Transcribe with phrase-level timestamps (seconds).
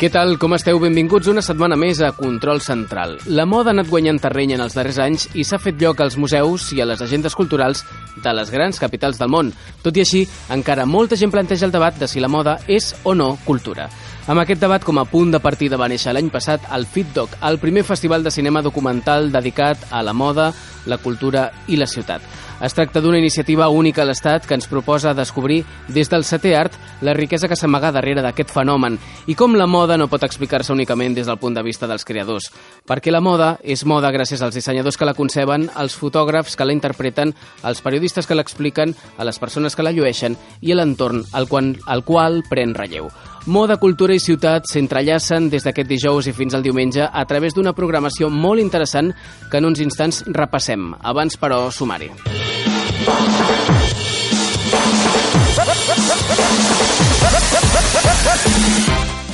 [0.00, 0.78] Què tal, com esteu?
[0.80, 3.18] Benvinguts una setmana més a Control Central.
[3.36, 6.16] La moda ha anat guanyant terreny en els darrers anys i s'ha fet lloc als
[6.16, 7.82] museus i a les agendes culturals
[8.24, 9.50] de les grans capitals del món.
[9.84, 10.22] Tot i així,
[10.56, 13.90] encara molta gent planteja el debat de si la moda és o no cultura.
[14.30, 17.56] Amb aquest debat com a punt de partida va néixer l'any passat el FitDoc, el
[17.58, 20.52] primer festival de cinema documental dedicat a la moda,
[20.86, 22.22] la cultura i la ciutat.
[22.62, 26.76] Es tracta d'una iniciativa única a l'Estat que ens proposa descobrir des del setè art
[27.02, 31.18] la riquesa que s'amaga darrere d'aquest fenomen i com la moda no pot explicar-se únicament
[31.18, 32.52] des del punt de vista dels creadors.
[32.86, 36.76] Perquè la moda és moda gràcies als dissenyadors que la conceben, als fotògrafs que la
[36.76, 41.50] interpreten, als periodistes que l'expliquen, a les persones que la llueixen i a l'entorn al,
[41.86, 43.10] al qual pren relleu.
[43.46, 47.72] Moda, cultura i ciutat s'entrellacen des d'aquest dijous i fins al diumenge a través d'una
[47.72, 49.14] programació molt interessant
[49.50, 50.92] que en uns instants repassem.
[51.00, 52.10] Abans, però, sumari.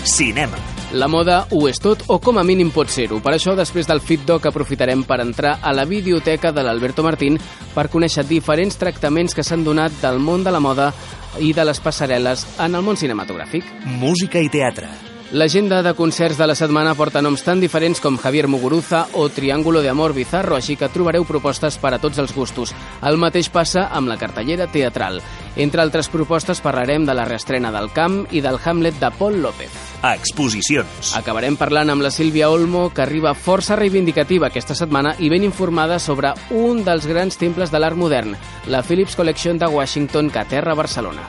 [0.06, 0.56] Cinema.
[0.94, 3.18] La moda ho és tot o com a mínim pot ser-ho.
[3.20, 7.40] Per això, després del FitDoc, aprofitarem per entrar a la videoteca de l'Alberto Martín
[7.74, 10.92] per conèixer diferents tractaments que s'han donat del món de la moda
[11.40, 13.68] i de les passarel·les en el món cinematogràfic.
[14.00, 15.05] Música i teatre.
[15.32, 19.82] L'agenda de concerts de la setmana porta noms tan diferents com Javier Muguruza o Triángulo
[19.82, 22.70] de Amor Bizarro, així que trobareu propostes per a tots els gustos.
[23.02, 25.18] El mateix passa amb la cartellera teatral.
[25.56, 29.74] Entre altres propostes parlarem de la reestrena del Camp i del Hamlet de Paul López.
[30.06, 31.16] Exposicions.
[31.18, 35.98] Acabarem parlant amb la Sílvia Olmo, que arriba força reivindicativa aquesta setmana i ben informada
[35.98, 38.38] sobre un dels grans temples de l'art modern,
[38.70, 41.26] la Phillips Collection de Washington, que aterra a Barcelona.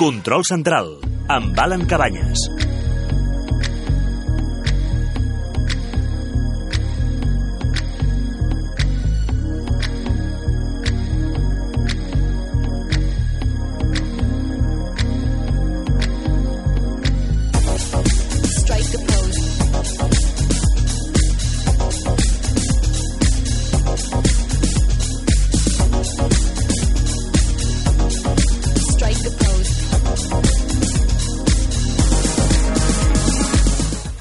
[0.00, 0.96] Control central.
[1.28, 2.69] Amb Alan Cabanyes.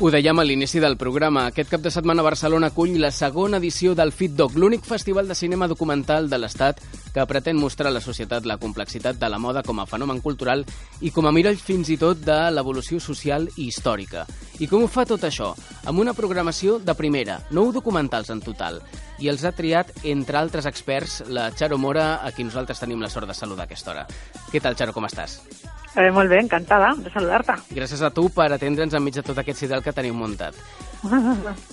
[0.10, 1.44] Dèiem a l'inici del programa.
[1.46, 5.68] Aquest cap de setmana Barcelona acull la segona edició del FitDoc, l'únic festival de cinema
[5.70, 6.82] documental de l'Estat
[7.14, 10.66] que pretén mostrar a la societat la complexitat de la moda com a fenomen cultural
[11.06, 14.26] i com a mirall fins i tot de l'evolució social i històrica.
[14.58, 15.54] I com ho fa tot això?
[15.86, 18.82] Amb una programació de primera, nou documentals en total.
[19.22, 23.14] I els ha triat, entre altres experts, la Charo Mora, a qui nosaltres tenim la
[23.14, 24.08] sort de saludar a aquesta hora.
[24.50, 25.44] Què tal, Charo, com estàs?
[25.96, 27.56] Eh, molt bé, encantada de saludar-te.
[27.74, 30.58] Gràcies a tu per atendre'ns enmig de tot aquest sidel que teniu muntat.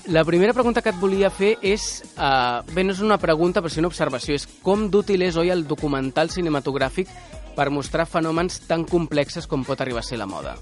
[0.08, 1.86] La primera pregunta que et volia fer és...
[2.16, 4.36] Uh, bé, no és una pregunta, però sí una observació.
[4.38, 7.10] És com d'útil és, oi, el documental cinematogràfic
[7.56, 10.56] per mostrar fenòmens tan complexes com pot arribar a ser la moda?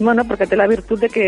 [0.00, 1.24] Bueno, perquè té la virtut de que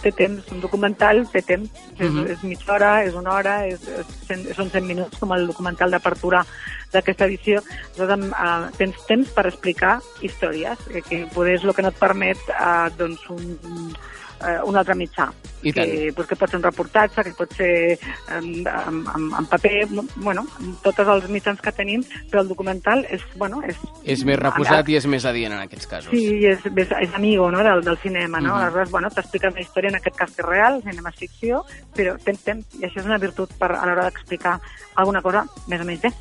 [0.00, 1.68] té temps, un documental té temps,
[1.98, 2.26] és, Mhm.
[2.30, 5.90] és mitja hora, és una hora, és, és, cent- són 100 minuts, com el documental
[5.90, 6.44] d'apertura
[6.92, 7.60] d'aquesta edició.
[7.98, 11.98] Aleshores, uh, tens temps per explicar històries, eh, que poder és el que no et
[11.98, 13.58] permet uh, doncs un,
[14.42, 15.30] uh, un altre mitjà.
[15.62, 15.86] I tant.
[15.86, 17.98] que, pues, que pot ser un reportatge, que pot ser
[18.34, 19.86] en, en, en, en paper,
[20.16, 20.42] bueno,
[20.82, 23.78] tots els mitjans que tenim, però el documental és, bueno, és...
[24.02, 26.10] És més reposat i és més adient en aquests casos.
[26.10, 28.56] Sí, és, és, és amigo no, del, del cinema, no?
[28.56, 28.64] Mhm.
[28.64, 31.62] Aleshores, bueno, t'explica una història, en aquest cas que és real, cinema és ficció,
[31.94, 34.58] però tens temps, i això és una virtut per, a l'hora d'explicar
[34.96, 36.14] alguna cosa més o menys bé.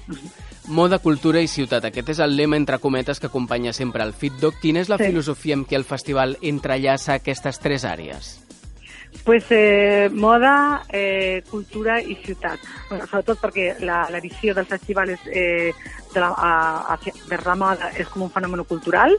[0.67, 1.85] Moda, cultura i ciutat.
[1.89, 4.59] Aquest és el lema, entre cometes, que acompanya sempre el FitDoc.
[4.61, 5.05] Quina és la Sí.
[5.05, 8.37] filosofia amb què el festival entrellaça aquestes tres àrees?
[9.25, 12.59] Pues eh, moda, eh, cultura i ciutat.
[12.89, 15.73] Bueno, sobretot perquè la, la visió del festival és, eh,
[16.13, 19.17] de la, a, a, vers la moda és com un fenomen cultural,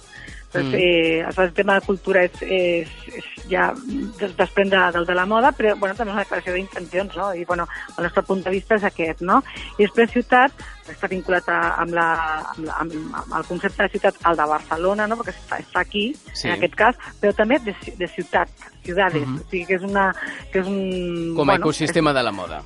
[0.60, 0.75] Mm.
[0.75, 3.70] eh, el tema de cultura és, és, és ja
[4.19, 7.32] des, desprèn de, del de la moda, però bueno, també és una declaració d'intencions, no?
[7.34, 7.66] I bueno,
[7.96, 9.43] el nostre punt de vista és aquest, no?
[9.78, 10.52] I després ciutat
[10.93, 12.06] està vinculat a, amb, la,
[12.52, 15.16] amb, la, amb, amb el concepte de ciutat, el de Barcelona, no?
[15.16, 16.49] Perquè està, està aquí, Sí.
[16.49, 18.49] en aquest cas, però també de, de ciutat,
[18.84, 19.37] ciudades, Mhm.
[19.40, 20.14] o sigui que és, una,
[20.52, 21.34] que és un...
[21.37, 22.62] Com a ecosistema de la moda.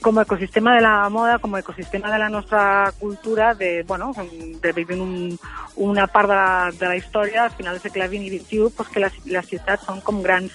[0.00, 4.12] Com a ecosistema de la moda, com a ecosistema de la nostra cultura, de, bueno,
[4.62, 5.38] de vivir un,
[5.76, 8.88] una part de la, de la història, al final del segle XX i XXI, pues
[8.88, 10.52] que les, les ciutats són com grans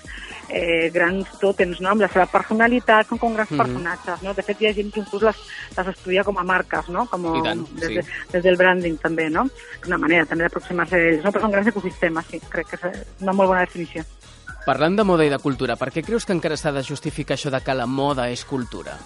[0.50, 1.90] eh, grans tòtems, no?
[1.90, 3.58] amb la seva personalitat, són com grans Mhm.
[3.64, 4.22] personatges.
[4.22, 4.34] No?
[4.34, 5.36] De fet, hi ha gent que inclús les,
[5.78, 7.08] les estudia com a marques, no?
[7.08, 7.96] com I tant, des, sí.
[7.96, 9.48] de, des del branding també, no?
[9.88, 11.24] una manera també d'aproximar-se a ells.
[11.24, 11.32] No?
[11.32, 14.04] Però són grans ecosistemes, sí, crec que és una molt bona definició.
[14.65, 17.51] Parlant de moda i de cultura, per què creus que encara s'ha de justificar això
[17.53, 18.97] de que la moda és cultura?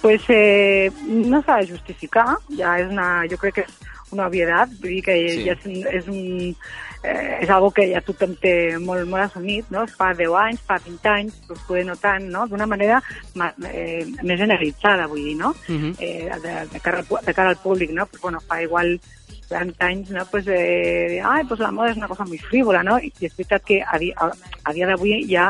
[0.00, 4.70] pues, eh, no s'ha de justificar, ja és una, jo crec que és una obviedat,
[4.78, 5.42] vull dir que Sí.
[5.44, 5.64] ja és,
[5.98, 6.54] és un,
[7.02, 9.82] eh, és algo que ja tothom té molt, molt assumit, no?
[9.98, 12.46] Fa 10 anys, fa 20 anys, doncs poder no tant, no?
[12.46, 13.02] D'una manera
[13.34, 15.52] ma, eh, més generalitzada, vull dir, no?
[15.66, 15.94] Mhm.
[15.98, 18.06] eh, de, de, cara al, de cara al públic, no?
[18.06, 19.00] Pues, bueno, fa igual
[19.48, 20.24] 40 anys, no?
[20.30, 22.98] Pues, eh, ai, pues la moda és una cosa muy frívola, no?
[22.98, 24.30] I és veritat que a, di, a,
[24.64, 25.48] a dia d'avui hi ha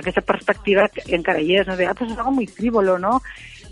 [0.00, 1.76] aquesta perspectiva que encara hi és, no?
[1.76, 3.18] De, ah, pues és algo muy frívolo, no?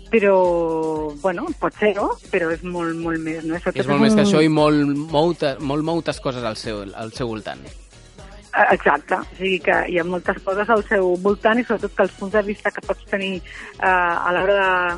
[0.09, 3.59] Però, bueno, pot ser-ho, però és molt, molt més, no?
[3.59, 7.61] És molt més que això i molt, molt moltes coses al seu, al seu voltant.
[8.49, 12.03] Eh, Exacte, o sigui que hi ha moltes coses al seu voltant i sobretot que
[12.07, 14.97] els punts de vista que pots tenir eh, a l'hora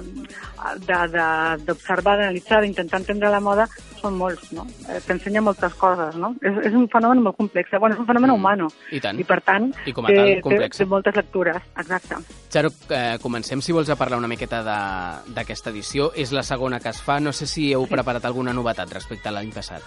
[1.65, 3.65] d'observar, d'analitzar, d'intentar entendre la moda
[3.99, 4.63] són molts, no?
[4.89, 6.31] Eh, T'ensenya moltes coses, no?
[6.41, 7.79] És, és un fenomen molt complex, eh?
[7.81, 9.19] bueno, és un fenomen Mm, humano i tant.
[9.19, 10.77] i per tant I com a té, tal, té, complex.
[10.77, 12.15] té moltes lectures, exacte.
[12.51, 16.11] Xaro, eh, comencem, si vols, a parlar una miqueta de- d'aquesta edició.
[16.15, 17.19] És la segona que es fa.
[17.19, 19.81] No sé si heu preparat alguna novetat respecte a l'any passat.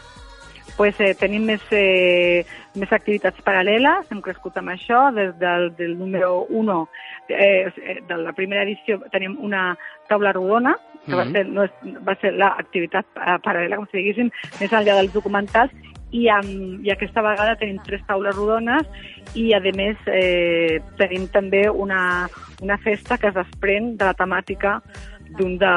[0.77, 2.45] Pues, eh, tenim més, eh,
[2.75, 6.89] més activitats paral·leles, hem crescut amb això, des del, del número 1
[7.29, 9.77] eh, de la primera edició tenim una
[10.09, 10.77] taula rodona,
[11.07, 11.33] que va Mhm.
[11.33, 11.71] ser, no és,
[12.07, 14.31] va ser l'activitat eh, paral·lela, com si diguéssim,
[14.61, 15.71] més enllà dels documentals,
[16.15, 18.87] i, amb, i aquesta vegada tenim tres taules rodones
[19.35, 22.29] i, a més, eh, tenim també una,
[22.63, 24.81] una festa que es desprèn de la temàtica
[25.39, 25.73] d'un de,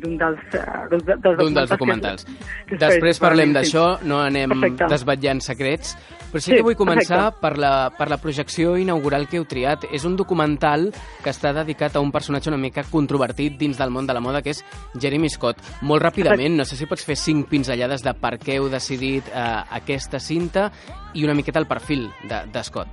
[0.00, 2.24] d'un dels, eh, dels, dels dels documentals.
[2.24, 2.32] que
[2.66, 4.86] que és Després parlem d'això, no anem Perfecte.
[4.88, 5.96] desvetllant secrets,
[6.32, 7.40] però sí, Sí, que vull començar perfecte.
[7.42, 9.84] per la, per la projecció inaugural que heu triat.
[9.92, 14.06] És un documental que està dedicat a un personatge una mica controvertit dins del món
[14.06, 14.64] de la moda, que és
[14.98, 15.58] Jeremy Scott.
[15.82, 19.62] Molt ràpidament, no sé si pots fer cinc pinzellades de per què heu decidit eh,
[19.70, 20.70] aquesta cinta
[21.14, 22.88] i una miqueta el perfil de, de Scott.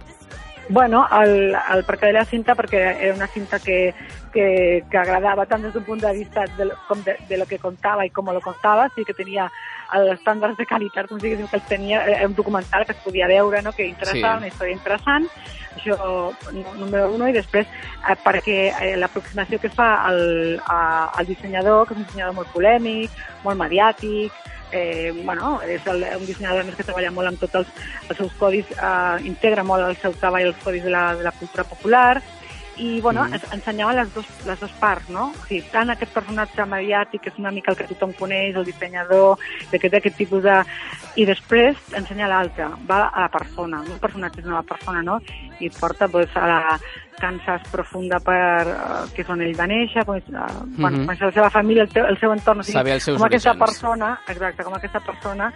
[0.69, 3.93] Bueno, el, el perquè de la cinta, perquè era una cinta que,
[4.31, 7.47] que, que agradava tant des d'un punt de vista de, lo- com de, de lo
[7.49, 9.47] que contava i com lo contava, sí que tenia
[9.97, 13.25] els estàndards de qualitat, com diguéssim, que els tenia, era un documental que es podia
[13.27, 13.73] veure, no?
[13.73, 14.43] que interessava, Sí.
[14.45, 15.25] una història interessant,
[15.79, 15.97] això
[16.53, 20.21] nú- número uno, i després eh, perquè eh, l'aproximació que fa al,
[20.67, 23.11] a, al dissenyador, que és un dissenyador molt polèmic,
[23.43, 24.31] molt mediàtic,
[24.71, 27.71] eh, bueno, és el, un dissenyador més que treballa molt amb tots els,
[28.09, 31.33] els seus codis, eh, integra molt el seu treball als codis de la, de la
[31.39, 32.21] cultura popular,
[32.79, 35.29] i bueno, ens ensenyava les dos, les dos parts, no?
[35.35, 38.65] O sigui, tant aquest personatge mediàtic, que és una mica el que tothom coneix, el
[38.65, 39.37] dissenyador,
[39.71, 40.55] d'aquest d'aquest tipus de...
[41.19, 45.19] I després ensenya l'altre, va a la persona, el personatge és una persona, no?
[45.59, 46.79] I porta pues, a la
[47.19, 50.45] Kansas profunda per uh, que és on ell va néixer, és, uh,
[50.77, 51.17] bueno, Mhm.
[51.19, 53.51] la seva família, el, teu, el seu entorn, o sigui, Saber els seus com aquesta
[53.51, 53.67] orígens.
[53.69, 55.53] persona, exacte, com aquesta persona,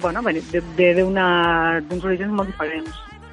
[0.00, 2.88] bueno, ve d'una- d'uns orígens molt diferents.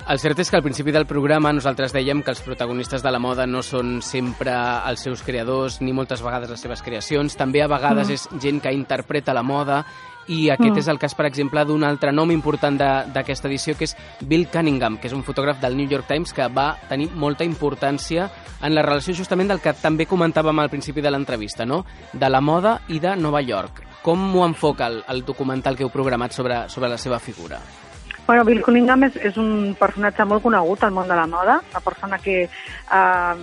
[0.10, 3.20] El cert és que al principi del programa nosaltres dèiem que els protagonistes de la
[3.22, 4.52] moda no són sempre
[4.90, 7.38] els seus creadors ni moltes vegades les seves creacions.
[7.38, 8.12] També a vegades Mm.
[8.14, 9.86] és gent que interpreta la moda
[10.28, 10.78] i aquest Mm.
[10.80, 14.98] és el cas, per exemple, d'un altre nom important d'aquesta edició, que és Bill Cunningham,
[14.98, 18.30] que és un fotògraf del New York Times que va tenir molta importància
[18.62, 21.86] en la relació justament del que també comentàvem al principi de l'entrevista, no?
[22.12, 23.84] de la moda i de Nova York.
[24.02, 27.60] Com ho enfoca el, el documental que heu programat sobre, sobre la seva figura?
[28.32, 31.80] Bueno, Bill Cunningham és, és un personatge molt conegut al món de la moda, una
[31.84, 33.34] persona que eh,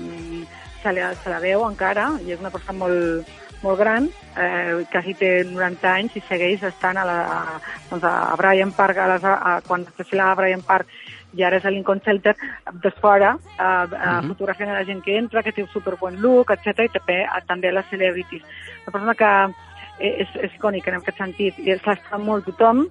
[0.81, 3.29] se, la, se la veu encara, i és una persona molt,
[3.61, 4.07] molt gran,
[4.41, 7.59] eh, quasi té 90 anys i segueix estant a, la, a,
[7.91, 10.97] doncs a Bryant Park, a les, a, quan es desfilava a Bryant Park
[11.37, 12.33] i ara és a Lincoln Center,
[12.73, 14.33] de fora, eh, eh, Mhm.
[14.33, 17.45] fotografiant a la gent que entra, que té un superbon look, etc i també, eh,
[17.47, 18.49] també a les celebrities.
[18.87, 19.55] Una persona que
[20.01, 22.87] eh, és, és icònica en aquest sentit i s'està molt tothom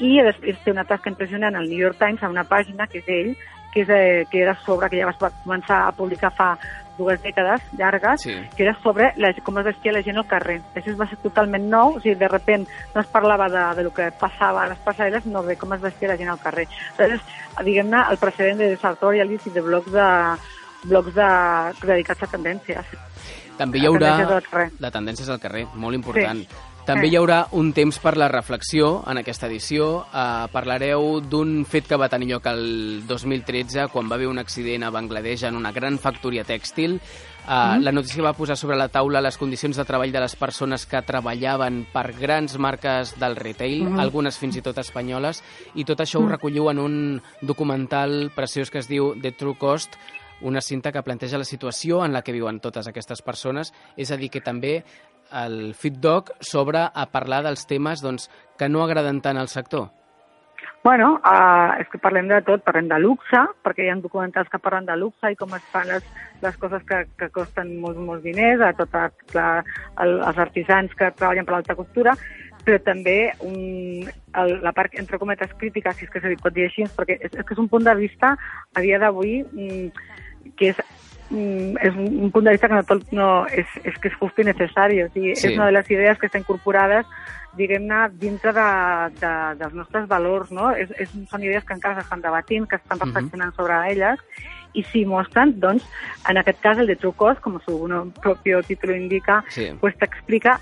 [0.00, 3.08] i després té una tasca impressionant al New York Times, a una pàgina que és
[3.08, 3.34] ell,
[3.72, 6.54] que, és, eh, que era sobre, que ja va començar a publicar fa
[6.98, 8.34] dues dècades llargues, Sí.
[8.56, 10.60] que era sobre la, com es vestia la gent al carrer.
[10.74, 13.92] Això va ser totalment nou, o sigui, de repent no es parlava de, de lo
[13.94, 16.66] que passava a les passarel·les, no de com es vestia la gent al carrer.
[16.98, 17.22] Llavors,
[17.64, 20.08] diguem-ne, el precedent de sartorials i de blogs de,
[20.84, 21.30] blogs de,
[21.86, 22.84] dedicats a tendències.
[23.56, 24.68] També hi La haurà...
[24.80, 26.38] La tendència és al carrer, molt important.
[26.40, 26.69] Sí.
[26.90, 27.12] També Sí.
[27.14, 30.06] hi haurà un temps per la reflexió en aquesta edició.
[30.12, 34.82] Uh, parlareu d'un fet que va tenir lloc el 2013, quan va haver un accident
[34.82, 37.00] a Bangladesh en una gran factoria tèxtil.
[37.46, 40.84] Uh, La notícia va posar sobre la taula les condicions de treball de les persones
[40.86, 43.98] que treballaven per grans marques del retail, Mhm.
[44.00, 45.42] algunes fins i tot espanyoles,
[45.74, 49.94] i tot això ho recolliu en un documental preciós que es diu The True Cost,
[50.42, 54.16] una cinta que planteja la situació en la que viuen totes aquestes persones, és a
[54.16, 54.84] dir, que també
[55.32, 59.90] el FitDoc s'obre a parlar dels temes doncs, que no agraden tant al sector.
[60.82, 64.60] Bueno, uh, és que parlem de tot, parlem de luxe, perquè hi ha documentals que
[64.64, 66.06] parlen de luxe i com es fan les,
[66.40, 68.96] les coses que, que costen molts, molts diners, a tot
[69.36, 69.48] la,
[70.00, 72.16] el, els artisans que treballen per l'alta costura,
[72.64, 76.70] però també un, el, la part, entre cometes, crítica, si és que se pot dir
[76.70, 78.32] així, perquè és, és que és un punt de vista
[78.72, 80.80] a dia d'avui mm, que és
[81.30, 84.14] mm, és un un punt de vista que no, tot, no és, és que és
[84.20, 85.02] justo i necessari.
[85.02, 85.46] O sigui, Sí.
[85.48, 87.06] És una de les idees que estan incorporades
[87.56, 88.68] diguem-ne, dintre de,
[89.20, 90.70] de, dels nostres valors, no?
[90.70, 93.06] És, és, són idees que encara s'estan debatint, que estan Mhm.
[93.06, 94.20] reflexionant sobre elles,
[94.72, 95.82] i s'hi mostren, doncs,
[96.28, 99.66] en aquest cas, el de True Cost, com su no, propio títol indica, Sí.
[99.80, 100.60] pues t'explica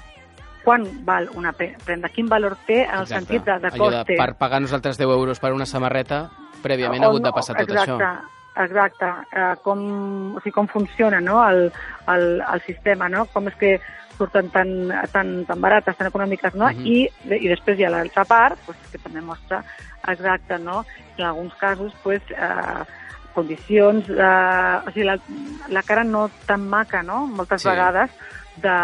[0.65, 4.13] quan val una pre- prenda, quin valor té en el sentit de, de Allò coste.
[4.15, 6.31] de, per pagar nosaltres 10 euros per una samarreta,
[6.63, 7.97] prèviament ha hagut de passar tot exacte, això.
[8.01, 9.85] Exacte, uh, com,
[10.35, 11.39] o sigui, com funciona no?
[11.49, 11.73] el,
[12.09, 13.27] el, el sistema, no?
[13.33, 13.79] com és que
[14.19, 16.67] surten tan, tan, tan barates, tan econòmiques, no?
[16.67, 16.87] Mhm.
[16.87, 16.97] I,
[17.39, 19.63] I després hi ha l'altra part, pues, que també mostra
[20.09, 20.85] exacte, no?
[21.17, 22.83] en alguns casos, pues, uh,
[23.35, 25.19] condicions, uh, o sigui, la,
[25.71, 27.69] la cara no tan maca, no?, moltes Sí.
[27.69, 28.11] vegades,
[28.57, 28.79] de,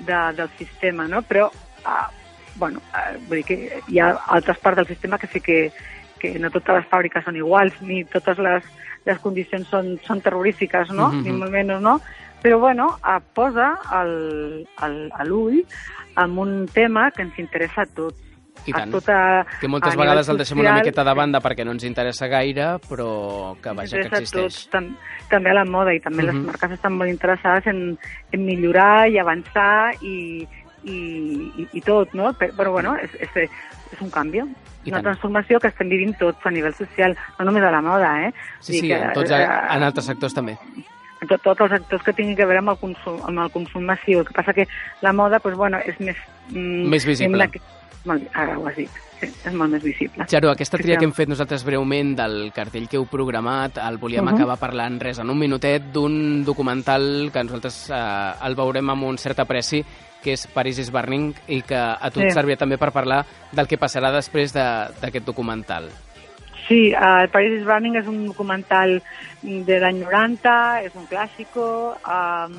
[0.00, 1.20] de, del sistema, no?
[1.22, 1.50] Però,
[1.84, 2.08] uh,
[2.56, 5.72] bueno, uh, vull dir que hi ha altres parts del sistema que sí que,
[6.20, 8.64] que no totes les fàbriques són iguals, ni totes les,
[9.06, 11.08] les condicions són, són terrorífiques, no?
[11.12, 11.22] Mhm.
[11.24, 12.00] Ni molt menys, no?
[12.42, 13.72] Però, bueno, eh, posa
[15.24, 15.62] l'ull
[16.16, 18.22] amb un tema que ens interessa a tots.
[18.66, 18.90] I A tant.
[18.90, 22.78] tota, Que moltes vegades el deixem una miqueta de banda perquè no ens interessa gaire,
[22.88, 24.30] però que vaja que existeix.
[24.32, 24.96] tots, tam
[25.28, 26.26] també a la moda i també Mhm.
[26.32, 27.98] les marques estan molt interessades en,
[28.32, 30.48] en millorar i avançar i,
[30.84, 30.96] i,
[31.58, 32.32] i, i tot, no?
[32.32, 33.50] Però bueno, és, és,
[33.92, 35.04] és un canvi, I una tant.
[35.04, 38.32] transformació que estem vivint tots a nivell social, no només a la moda, eh?
[38.60, 40.56] Sí, sí, dir en, que, tots, eh, en altres sectors també.
[41.20, 43.82] en tot, tots els actors que tinguin que veure amb el consum, amb el consum
[43.88, 44.20] massiu.
[44.20, 44.66] El que passa que
[45.02, 46.16] la moda, doncs, bueno, és més...
[46.50, 47.48] Mm, Més visible.
[47.50, 47.60] que-
[48.04, 48.90] bé, ara ho has dit,
[49.20, 50.24] sí, és molt més visible.
[50.28, 54.24] Xaro, aquesta tria que hem fet nosaltres breument del cartell que heu programat, el volíem
[54.24, 54.34] Mhm.
[54.34, 59.18] acabar parlant res en un minutet d'un documental que nosaltres eh, el veurem amb un
[59.18, 59.84] cert apreci,
[60.22, 62.34] que és Paris is Burning, i que a tu et Sí.
[62.34, 65.88] servia també per parlar del que passarà després de- d'aquest documental.
[66.66, 68.96] Sí, uh, el Paris is Burning és un documental
[69.42, 72.56] de l'any 90, és un clàssico, um,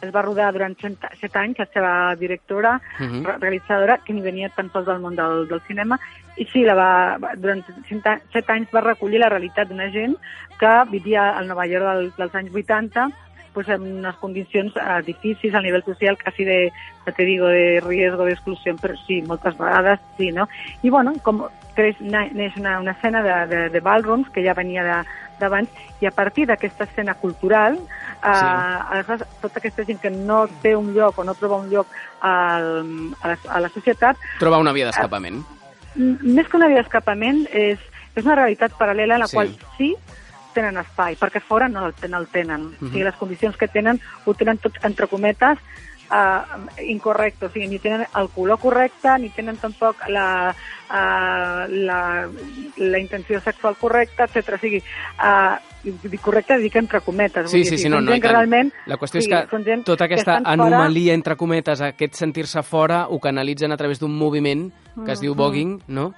[0.00, 3.24] es va rodar durant 7 anys, la seva directora, Mhm.
[3.26, 5.98] re- realitzadora, que ni venia tan sols del món del, del cinema,
[6.36, 10.14] i sí, la va, durant 7 anys va recollir la realitat d'una gent
[10.60, 13.08] que vivia al Nova York del, dels anys 80
[13.52, 16.72] pues, en unes condicions eh, difícils a nivell social, quasi de,
[17.04, 20.48] ja te digo, de riesgo, d'exclusió, però sí, moltes vegades sí, no?
[20.82, 24.54] I bueno, com creix, na- neix una, una escena de, de, de ballrooms que ja
[24.54, 24.98] venia de,
[25.40, 28.44] d'abans, i a partir d'aquesta escena cultural, eh, Sí.
[28.90, 31.86] aleshores, tota aquesta gent que no té un lloc o no troba un lloc
[32.20, 35.42] al, a, la, a la societat, Troba una via d'escapament.
[35.96, 37.78] m- més que una via d'escapament, és,
[38.14, 39.36] és una realitat paral·lela en la Sí.
[39.36, 39.94] qual sí
[40.54, 42.66] tenen espai, perquè fora no el, no el tenen.
[42.80, 45.58] O sigui, les condicions que tenen ho tenen tot, entre cometes,
[46.10, 47.46] uh, incorrecte.
[47.46, 50.54] O sigui, ni tenen el color correcte, ni tenen tampoc la,
[50.90, 52.28] uh, la,
[52.76, 54.54] la intenció sexual correcta, etc.
[54.54, 54.82] O sigui,
[55.18, 57.50] uh, dic correcte dic entre cometes.
[57.50, 58.72] Sí, vull sí, dir, sí, no, no, que realment...
[58.90, 62.62] La qüestió sí, és que gent tota que aquesta fora- anomalia, entre cometes, aquest sentir-se
[62.62, 64.68] fora, ho canalitzen a través d'un moviment
[65.06, 66.10] que es diu voguing, no?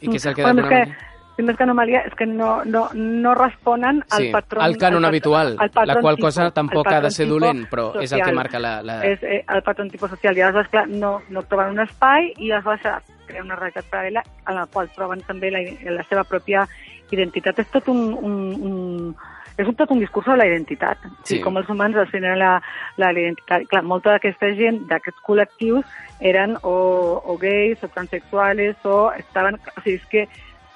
[0.00, 1.09] I que és el que Bueno, és que,
[1.40, 4.62] sí, més que anomalia, és que no, no, no responen al Sí, patró...
[4.62, 8.12] al cànon habitual, al la qual tipus, cosa tampoc ha de ser dolent, però és
[8.12, 8.36] el que social.
[8.36, 8.74] marca la...
[8.84, 9.00] la...
[9.08, 10.36] És eh, el patró tipus social.
[10.36, 14.56] I aleshores, clar, no, no troben un espai i aleshores crea una realitat paral·lela en
[14.58, 15.62] la qual troben també la,
[15.94, 16.66] la seva pròpia
[17.10, 17.58] identitat.
[17.62, 19.14] És tot un, un, un
[19.60, 21.02] és un, tot un discurs sobre la identitat.
[21.28, 21.38] Sí.
[21.38, 22.52] I com els humans al final la,
[22.96, 23.66] la, la identitat.
[23.70, 25.88] Clar, molta d'aquesta gent, d'aquests col·lectius,
[26.20, 26.76] eren o,
[27.20, 29.60] o gais o transexuales o estaven...
[29.76, 30.26] O sigui, és que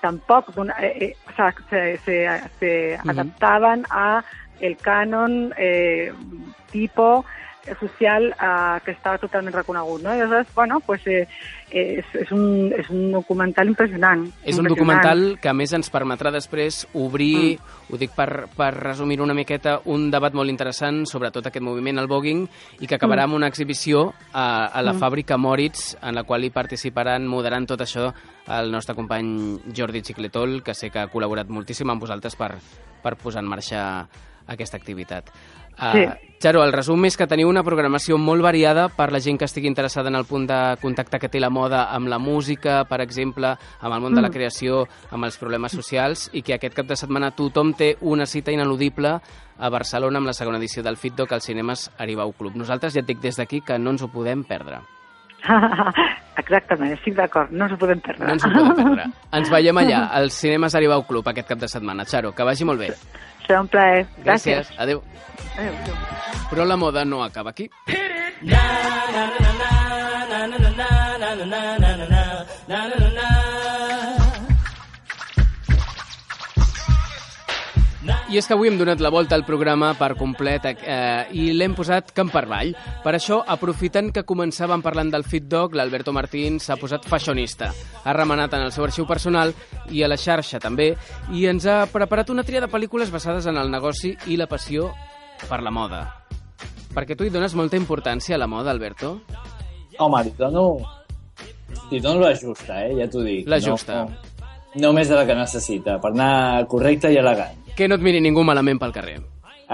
[0.05, 2.17] tampoc dona- eh, eh, o sea, se, se,
[2.61, 3.11] se Mhm.
[3.11, 4.23] adaptaven a
[4.61, 6.13] el canon eh,
[6.71, 10.03] tipo eh, social eh, que estava totalment reconegut.
[10.03, 10.15] No?
[10.15, 11.27] I aleshores, bueno, pues, eh,
[11.71, 14.25] és, és, un, és un documental impressionant.
[14.45, 14.75] És un impressionant.
[14.75, 17.91] documental que a més ens permetrà després obrir, mm.
[17.91, 21.99] ho dic per, per resumir una miqueta, un debat molt interessant sobre tot aquest moviment,
[21.99, 22.45] el voguing,
[22.81, 25.01] i que acabarà amb una exhibició a, a la Mm.
[25.01, 28.13] fàbrica Moritz, en la qual hi participaran, moderant tot això,
[28.47, 32.53] el nostre company Jordi Xicletol, que sé que ha col·laborat moltíssim amb vosaltres per,
[33.03, 33.83] per posar en marxa
[34.47, 35.31] aquesta activitat.
[35.75, 36.07] Uh, Sí.
[36.45, 39.67] Xaro, el resum és que teniu una programació molt variada per la gent que estigui
[39.67, 43.55] interessada en el punt de contacte que té la moda amb la música, per exemple,
[43.81, 44.33] amb el món de la Mm.
[44.33, 48.53] creació, amb els problemes socials, i que aquest cap de setmana tothom té una cita
[48.53, 49.19] ineludible
[49.59, 52.55] a Barcelona amb la segona edició del FitDoc als cinemes Aribau Club.
[52.57, 54.81] Nosaltres ja et dic des d'aquí que no ens ho podem perdre.
[56.37, 58.27] Exactament, estic d'acord, no ens ho podem perdre.
[58.27, 59.05] No ens ho podem perdre.
[59.39, 62.05] Ens veiem allà, al Cinema Saribau Club, aquest cap de setmana.
[62.05, 62.91] Xaro, que vagi molt bé.
[63.47, 64.07] Serà un plaer.
[64.25, 64.71] Gràcies.
[64.71, 64.79] Gràcies.
[64.79, 65.03] Adéu.
[65.57, 65.75] Adéu.
[65.83, 65.95] adéu.
[66.51, 67.71] Però la moda no acaba aquí.
[78.35, 81.77] I és que avui hem donat la volta al programa per complet eh, i l'hem
[81.79, 82.73] posat camp per avall.
[83.05, 87.71] Per això, aprofitant que començàvem parlant del Fit Dog, l'Alberto Martín s'ha posat fashionista.
[88.03, 89.55] Ha remenat en el seu arxiu personal
[89.95, 90.91] i a la xarxa també
[91.31, 94.91] i ens ha preparat una tria de pel·lícules basades en el negoci i la passió
[95.47, 96.03] per la moda.
[96.91, 99.21] Perquè tu hi dones molta importància a la moda, Alberto.
[100.03, 100.71] Home, li dono...
[101.93, 102.97] Li dono la justa, eh?
[102.99, 103.47] Ja t'ho dic.
[103.47, 104.09] La justa.
[104.09, 107.63] No, no més de la que necessita, per anar correcte i elegant.
[107.77, 109.17] Que no et miri ningú malament pel carrer.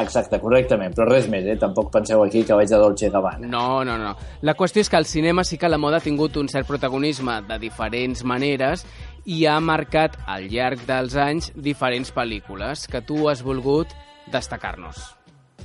[0.01, 1.57] Exacte, correctament, però res més, eh?
[1.59, 3.49] Tampoc penseu aquí que vaig a Dolce Gabbana.
[3.51, 4.13] No, no, no.
[4.47, 7.41] La qüestió és que al cinema sí que la moda ha tingut un cert protagonisme
[7.49, 8.87] de diferents maneres
[9.27, 13.91] i ha marcat al llarg dels anys diferents pel·lícules que tu has volgut
[14.31, 15.03] destacar-nos.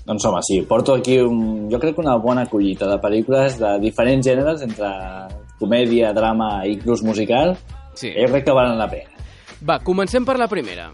[0.06, 3.78] Doncs home, sí, porto aquí un, jo crec que una bona collita de pel·lícules de
[3.80, 4.90] diferents gèneres, entre
[5.62, 7.56] comèdia, drama i inclús musical,
[7.94, 8.12] Sí.
[8.12, 9.10] que jo crec que valen la pena.
[9.68, 10.90] Va, comencem per la primera.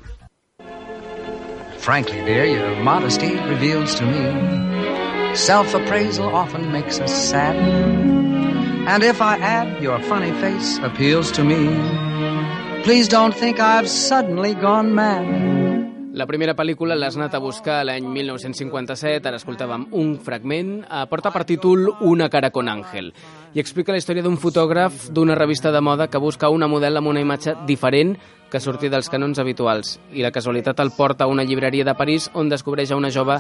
[1.81, 7.55] Frankly, dear, your modesty reveals to me self appraisal often makes us sad.
[7.55, 14.53] And if I add your funny face appeals to me, please don't think I've suddenly
[14.53, 15.70] gone mad.
[16.11, 21.31] La primera pel·lícula l'has anat a buscar l'any 1957, ara escoltàvem un fragment, eh, porta
[21.31, 23.13] per títol Una cara con Ángel,
[23.53, 27.07] i explica la història d'un fotògraf d'una revista de moda que busca una model amb
[27.07, 28.17] una imatge diferent
[28.51, 32.29] que sortir dels canons habituals, i la casualitat el porta a una llibreria de París
[32.33, 33.39] on descobreix a una jove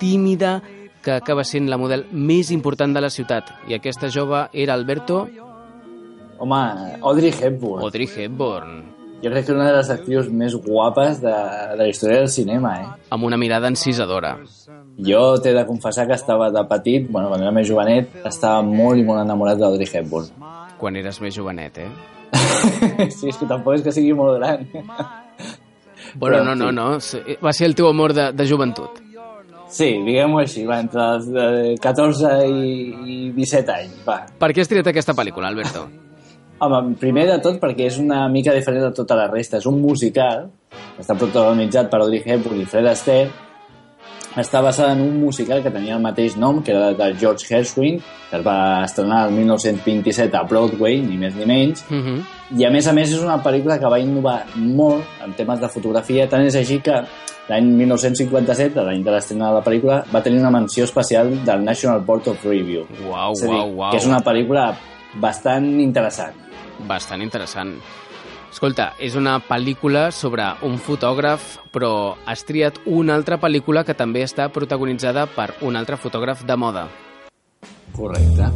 [0.00, 0.60] tímida
[1.00, 5.28] que acaba sent la model més important de la ciutat, i aquesta jove era Alberto
[6.38, 7.82] Home, Audrey Hepburn.
[7.82, 11.32] Audrey Hepburn, Jo crec que una de les actrius més guapes de,
[11.72, 12.86] de la història del cinema, eh?
[13.14, 14.36] amb una mirada encisadora.
[15.02, 18.98] Jo t'he de confessar que estava de petit, bueno, quan era més jovenet, estava molt
[18.98, 20.30] i molt enamorat d'Audrey Hepburn.
[20.78, 21.90] Quan eres més jovenet, eh?
[23.18, 24.66] sí, és que tampoc és que sigui molt gran.
[26.14, 26.88] Bueno, Però no, no, no.
[27.42, 29.02] Va ser el teu amor de, de joventut.
[29.68, 31.48] Sí, diguem-ho així, va, entre els de
[31.82, 34.22] 14 i, i 17 anys, va.
[34.40, 35.84] Per què has triat aquesta pel·lícula, Alberto?
[36.58, 39.60] Home, primer de tot perquè és una mica diferent de tota la resta.
[39.60, 40.48] És un musical,
[40.98, 43.30] està protagonitzat per Audrey Hepburn i Fred Astaire,
[44.38, 48.00] està basada en un musical que tenia el mateix nom, que era de George Gershwin,
[48.30, 52.22] que es va estrenar el 1927 a Broadway, ni més ni menys, Uh -huh.
[52.58, 55.68] i a més a més és una pel·lícula que va innovar molt en temes de
[55.68, 57.02] fotografia, tant és així que
[57.48, 62.00] l'any 1957, l'any de l'estrena de la pel·lícula, va tenir una menció especial del National
[62.00, 62.86] Board of Review.
[63.08, 63.90] Uau, és a dir, uau, uau.
[63.90, 64.74] que és una pel·lícula
[65.20, 66.47] bastant interessant.
[66.86, 67.78] Bastant interessant.
[68.48, 74.24] Escolta, és una pel·lícula sobre un fotògraf, però has triat una altra pel·lícula que també
[74.24, 76.88] està protagonitzada per un altre fotògraf de moda.
[77.92, 78.52] Correcte.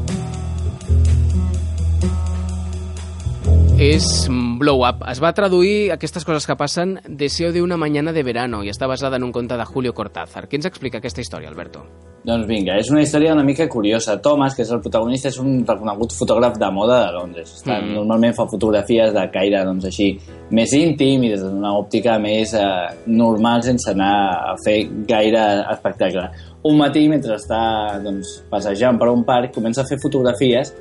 [3.78, 5.02] És Blow Up.
[5.10, 8.86] Es va traduir aquestes coses que passen Deseo de una mañana de verano i està
[8.86, 10.46] basada en un conte de Julio Cortázar.
[10.48, 11.82] Què ens explica aquesta història, Alberto?
[12.22, 14.20] Doncs vinga, és una història una mica curiosa.
[14.22, 17.56] Thomas, que és el protagonista, és un reconegut fotògraf de moda de Londres.
[17.58, 17.96] Està, Mm.
[17.96, 20.12] Normalment fa fotografies de caire, doncs així,
[20.50, 22.62] més íntim i des d'una òptica més eh,
[23.06, 26.28] normal sense anar a fer gaire espectacle.
[26.62, 30.72] Un matí, mentre està doncs, passejant per un parc, comença a fer fotografies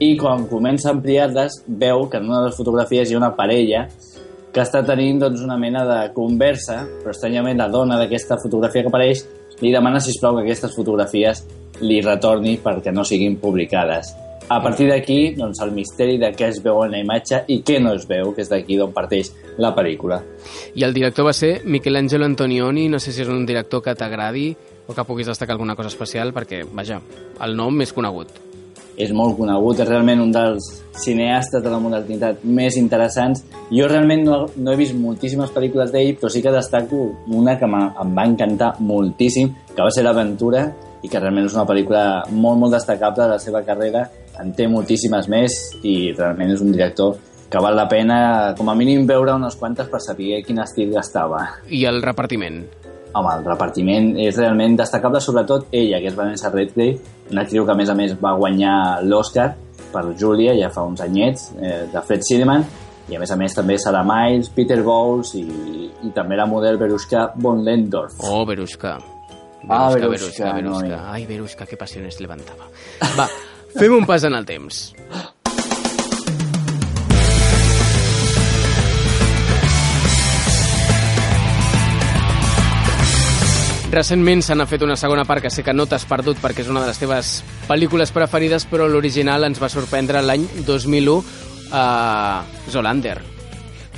[0.00, 3.34] i quan comença a ampliar-les veu que en una de les fotografies hi ha una
[3.36, 3.84] parella
[4.50, 8.90] que està tenint doncs, una mena de conversa, però estranyament la dona d'aquesta fotografia que
[8.90, 9.22] apareix
[9.60, 11.44] li demana, si plau que aquestes fotografies
[11.84, 14.14] li retorni perquè no siguin publicades.
[14.50, 17.78] A partir d'aquí, doncs, el misteri de què es veu en la imatge i què
[17.78, 19.30] no es veu, que és d'aquí d'on parteix
[19.62, 20.18] la pel·lícula.
[20.74, 24.48] I el director va ser Michelangelo Antonioni, no sé si és un director que t'agradi
[24.88, 26.98] o que puguis destacar alguna cosa especial, perquè, vaja,
[27.46, 28.49] el nom és conegut.
[29.00, 30.66] És molt conegut, és realment un dels
[31.00, 33.44] cineastes de la modernitat més interessants.
[33.72, 37.68] Jo realment no, no he vist moltíssimes pel·lícules d'ell, però sí que destaco una que
[37.68, 40.66] em va encantar moltíssim, que va ser l'Aventura,
[41.00, 44.04] i que realment és una pel·lícula molt, molt destacable de la seva carrera.
[44.40, 47.16] En té moltíssimes més i realment és un director
[47.50, 51.42] que val la pena, com a mínim, veure unes quantes per saber quin estil gastava.
[51.66, 52.62] I el repartiment.
[53.12, 57.00] Home, el repartiment és realment destacable, sobretot ella, que és Vanessa Redgrave,
[57.32, 59.48] una actriu que a més a més va guanyar l'Oscar
[59.90, 62.64] per Julia ja fa uns anyets, eh, de Fred Cineman,
[63.10, 65.42] i a més a més també Sarah Miles, Peter Bowles i,
[66.06, 68.20] i també la model Berushka von Lendorf.
[68.22, 68.98] Oh, Berushka.
[69.66, 71.00] Ah, Berushka, Berushka, Berushka, noi.
[71.10, 72.70] Ay, Berushka, qué pasiones levantaba.
[73.18, 73.26] Va,
[73.74, 74.94] Fem un pas en el temps.
[83.90, 86.68] Recentment se n'ha fet una segona part que sé que no t'has perdut perquè és
[86.70, 87.30] una de les teves
[87.66, 91.16] pel·lícules preferides, però l'original ens va sorprendre l'any 2001
[91.74, 91.82] a
[92.70, 93.16] Zolander.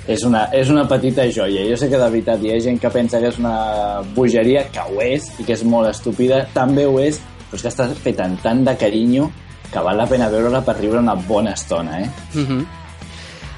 [0.09, 1.67] És una, és una petita joia.
[1.69, 4.81] Jo sé que de veritat hi ha gent que pensa que és una bogeria, que
[4.81, 6.47] ho és, i que és molt estúpida.
[6.57, 9.29] També ho és, però és que està feta amb tant de carinyo
[9.73, 12.09] que val la pena veure-la per riure una bona estona, eh?
[12.35, 12.65] Uh -huh.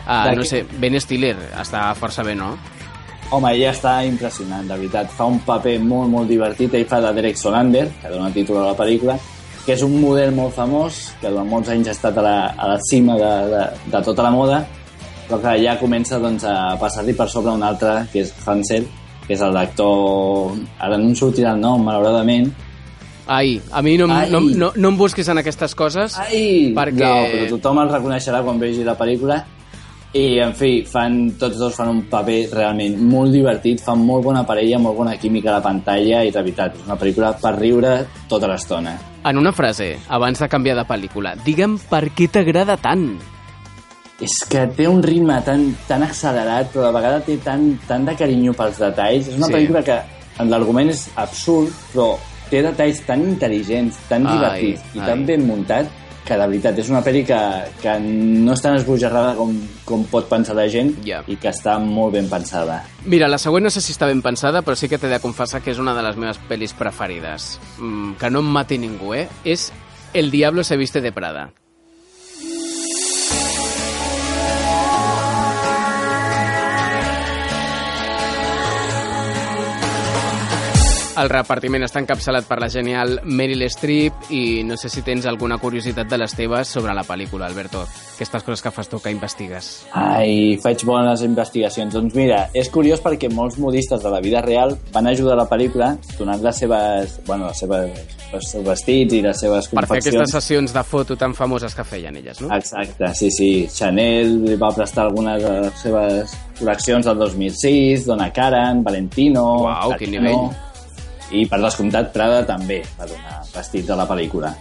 [0.07, 2.57] uh, no sé, Ben Stiller està força bé, no?
[3.35, 5.11] Home, ja està impressionant, de veritat.
[5.11, 6.75] Fa un paper molt, molt divertit.
[6.79, 9.17] Ell fa de Derek Solander, que dona títol a la pel·lícula,
[9.65, 12.69] que és un model molt famós, que durant molts anys ha estat a la, a
[12.75, 13.63] la cima de, de,
[13.95, 14.61] de tota la moda,
[15.29, 18.85] però que ja comença doncs, a passar-li per sobre un altre, que és Hansel,
[19.27, 20.53] que és el d'actor...
[20.85, 22.51] Ara no em sortirà el nom, malauradament.
[23.27, 24.29] Ai, a mi no, Ai.
[24.31, 26.19] no, no, no em busquis en aquestes coses.
[26.21, 26.75] Ai!
[26.77, 29.41] Perquè- No, però tothom el reconeixerà quan vegi la pel·lícula.
[30.15, 34.45] I, en fi, fan, tots dos fan un paper realment molt divertit, fan molt bona
[34.47, 37.97] parella, molt bona química a la pantalla i, de veritat, és una pel·lícula per riure
[38.31, 38.93] tota l'estona.
[39.27, 43.09] En una frase, abans de canviar de pel·lícula, digue'm per què t'agrada tant.
[44.23, 48.15] És que té un ritme tan, tan accelerat, però a vegades té tant, tant de
[48.15, 49.27] carinyo pels detalls.
[49.27, 49.53] És una Sí.
[49.57, 49.99] pel·lícula que
[50.39, 52.13] en l'argument és absurd, però
[52.51, 55.07] té detalls tan intel·ligents, tan Ai, divertits i ai.
[55.07, 55.91] tan ben muntat
[56.25, 57.39] que de veritat és una pel·li que,
[57.83, 59.53] que no és tan esbojarrada com,
[59.85, 61.23] com pot pensar la gent Ja.
[61.29, 62.83] i que està molt ben pensada.
[63.05, 65.61] Mira, la següent no sé si està ben pensada, però sí que t'he de confessar
[65.61, 67.59] que és una de les meves pel·lis preferides.
[67.79, 69.29] Mm, que no em mati ningú, eh?
[69.45, 69.71] És
[70.15, 71.51] El diablo se viste de Prada.
[81.15, 85.61] El repartiment està encapçalat per la genial Meryl Streep i no sé si tens alguna
[85.63, 87.85] curiositat de les teves sobre la pel·lícula, Alberto.
[88.17, 89.69] Aquestes coses que fas tu, que investigues.
[89.95, 91.95] Ai, faig bones investigacions.
[91.95, 95.47] Doncs mira, és curiós perquè molts modistes de la vida real van ajudar a la
[95.51, 98.03] pel·lícula donant les seves, bueno, les seves,
[98.35, 100.17] els seus vestits i les seves Per fer confeccions.
[100.19, 102.51] aquestes sessions de foto tan famoses que feien elles, no?
[102.59, 103.51] Exacte, sí, sí.
[103.71, 109.47] Chanel li va prestar algunes de les seves col·leccions del 2006, Donna Karan, Valentino...
[109.63, 110.23] Uau, quin Valentino.
[110.23, 110.64] nivell.
[111.35, 114.53] I, per descomptat, Prada també va donar vestits a la pel·lícula.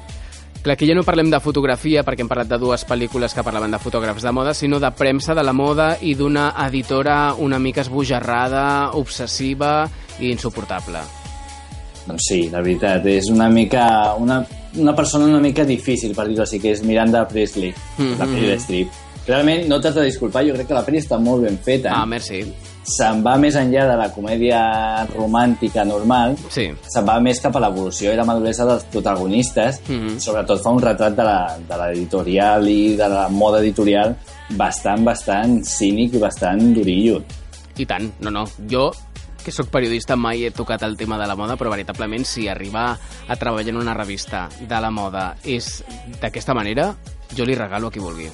[0.64, 3.74] Clar, aquí ja no parlem de fotografia, perquè hem parlat de dues pel·lícules que parlaven
[3.76, 7.84] de fotògrafs de moda, sinó de premsa de la moda i d'una editora una mica
[7.84, 11.02] esbojarrada, obsessiva i insuportable.
[12.08, 14.16] Doncs sí, la veritat, és una mica...
[14.20, 14.42] Una,
[14.76, 18.16] una persona una mica difícil, per dir-ho així, que és Miranda Priestley, Mhm.
[18.20, 19.02] la pel·li de Strip.
[19.28, 21.92] Realment, no t'has de disculpar, jo crec que la pel·li està molt ben feta.
[21.94, 22.42] Ah, merci.
[22.84, 26.70] Se'n va més enllà de la comèdia romàntica normal, Sí.
[26.92, 29.82] se'n va més cap a l'evolució i la maduresa dels protagonistes.
[29.88, 30.20] Mhm.
[30.20, 34.18] Sobretot fa un retrat de la- de l'editorial i de la moda editorial
[34.50, 37.24] bastant, bastant cínic i bastant durillo.
[37.78, 38.44] I tant, no, no.
[38.70, 38.92] Jo,
[39.44, 42.98] que sóc periodista, mai he tocat el tema de la moda, però veritablement si arribar
[43.28, 45.84] a treballar en una revista de la moda és
[46.22, 46.96] d'aquesta manera,
[47.36, 48.30] jo li regalo a qui vulgui.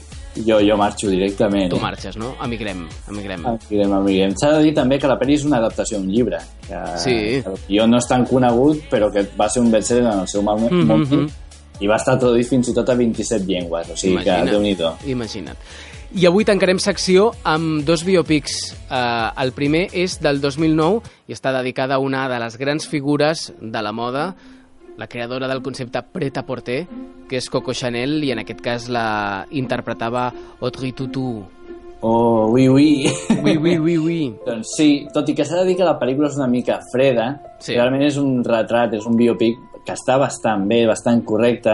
[0.45, 1.69] Jo, jo marxo directament.
[1.73, 2.33] Tu marxes, no?
[2.43, 3.45] Emigrem, emigrem.
[3.45, 4.35] Amiguem, amiguem.
[4.39, 6.39] S'ha de dir també que la pel·li és una adaptació d'un llibre.
[6.67, 7.17] Que, Sí.
[7.43, 10.41] que guió no és tan conegut, però que va ser un best-seller en el seu
[10.41, 11.29] moment moment mhm.
[11.79, 13.89] i va estar traduït fins i tot a 27 llengües.
[13.89, 14.45] O sigui Imagina't.
[14.45, 14.93] que, déu-n'hi-do.
[15.07, 15.57] Imagina't.
[16.09, 18.73] I avui tancarem secció amb dos biopics.
[18.89, 23.51] Uh, el primer és del 2009 i està dedicada a una de les grans figures
[23.61, 24.35] de la moda,
[24.99, 26.81] la creadora del concepte pret-à-porter,
[27.29, 30.27] que és Coco Chanel, i en aquest cas la interpretava
[30.59, 31.45] Audrey Tautou.
[32.01, 33.07] Oh, ui, ui.
[33.43, 34.19] Ui, ui, ui, ui.
[34.47, 37.31] doncs sí, tot i que s'ha de dir que la pel·lícula és una mica freda,
[37.59, 37.73] Sí.
[37.75, 41.73] realment és un retrat, és un biopic que està bastant bé, bastant correcte.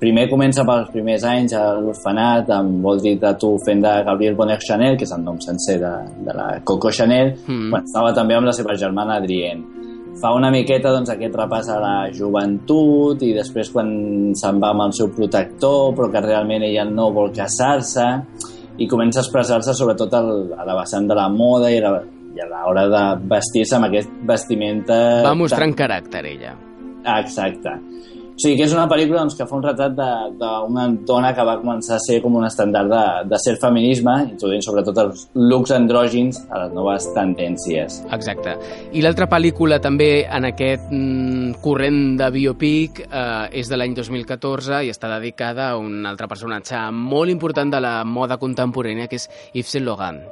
[0.00, 4.96] Primer comença pels primers anys a l'orfenat amb Audrey Tautou fent de Gabriel Bonner Chanel,
[4.96, 5.92] que és el nom sencer de,
[6.24, 7.70] de la Coco Chanel, Mm.
[7.72, 9.79] quan estava també amb la seva germana Adrienne.
[10.20, 13.90] Fa una miqueta doncs, aquest repàs a la joventut i després quan
[14.36, 18.06] se'n va amb el seu protector però que realment ella no vol casar-se
[18.80, 22.02] i comença a expressar-se sobretot al, a la vessant de la moda i a la-
[22.30, 24.96] i a l'hora de vestir-se amb aquest vestimenta...
[25.26, 26.52] Va mostrant caràcter, ella.
[27.18, 27.72] Exacte.
[28.30, 31.44] O sigui que és una pel·lícula doncs, que fa un retrat de- d'una dona que
[31.44, 35.70] va començar a ser com un estàndard de, de ser feminisme, introduint sobretot els looks
[35.76, 37.98] andrògins a les noves tendències.
[38.16, 38.54] Exacte.
[38.96, 44.80] I l'altra pel·lícula també en aquest mm, corrent de biopic eh, és de l'any 2014
[44.86, 49.28] i està dedicada a un altre personatge molt important de la moda contemporània que és
[49.52, 50.22] Yves Saint Laurent.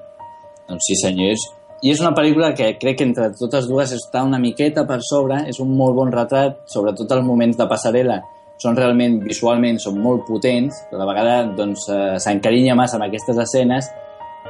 [0.69, 1.45] Doncs sí, senyors.
[1.83, 5.45] I és una pel·lícula que crec que entre totes dues està una miqueta per sobre,
[5.47, 8.19] és un molt bon retrat, sobretot els moments de passarel·la
[8.59, 13.39] són realment, visualment, són molt potents, però de vegada doncs, eh, s'encarinya massa amb aquestes
[13.45, 13.91] escenes,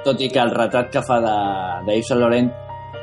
[0.05, 1.35] tot i que el retrat que fa de,
[1.87, 2.49] de Yves Saint Laurent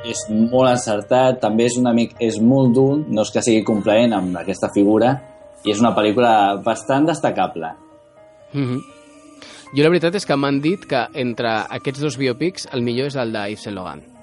[0.06, 4.14] és molt encertat, també és, una mica, és molt dur, no és que sigui complaent
[4.18, 5.14] amb aquesta figura,
[5.66, 7.74] i és una pel·lícula bastant destacable.
[8.54, 8.82] Mhm.
[9.76, 13.18] Jo la veritat és que m'han dit que entre aquests dos biopics el millor és
[13.20, 14.15] el de Yves Saint Laurent.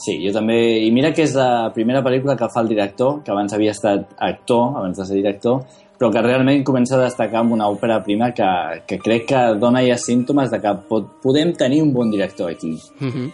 [0.00, 0.56] Sí, jo també...
[0.86, 4.14] I mira que és la primera pel·lícula que fa el director, que abans havia estat
[4.16, 5.60] actor, abans de ser director,
[6.00, 8.48] però que realment comença a destacar amb una òpera prima que,
[8.88, 12.72] que crec que dona ja símptomes de que pot, podem tenir un bon director aquí.
[13.00, 13.30] Mhm.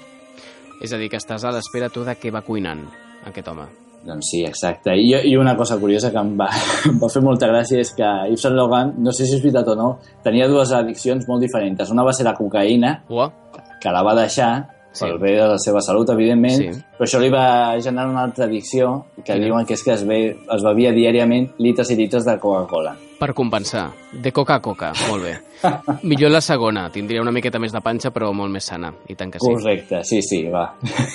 [0.82, 2.82] És a dir, que estàs a l'espera tu de què va cuinant
[3.30, 3.70] aquest home.
[4.06, 4.92] Doncs sí, exacte.
[4.98, 6.50] I, I una cosa curiosa que em va,
[6.90, 9.70] em va fer molta gràcia és que Yves Saint Laurent, no sé si és veritat
[9.70, 9.92] o no,
[10.26, 11.94] tenia dues addiccions molt diferents.
[11.94, 13.30] Una va ser la cocaïna, Ua,
[13.82, 14.50] que la va deixar
[14.96, 15.04] Sí.
[15.04, 16.82] pel bé de la seva salut, evidentment, Sí.
[16.96, 19.44] però això li va generar una altra addicció que Quina?
[19.44, 22.96] diuen que és que es, ve, es bevia diàriament litres i litres de Coca-Cola.
[23.18, 23.90] per compensar.
[24.12, 25.38] De coca a coca, molt bé.
[26.02, 29.30] Millor la segona, tindria una miqueta més de panxa, però molt més sana, i tant
[29.32, 29.46] que sí.
[29.54, 30.74] Correcte, sí, sí, va.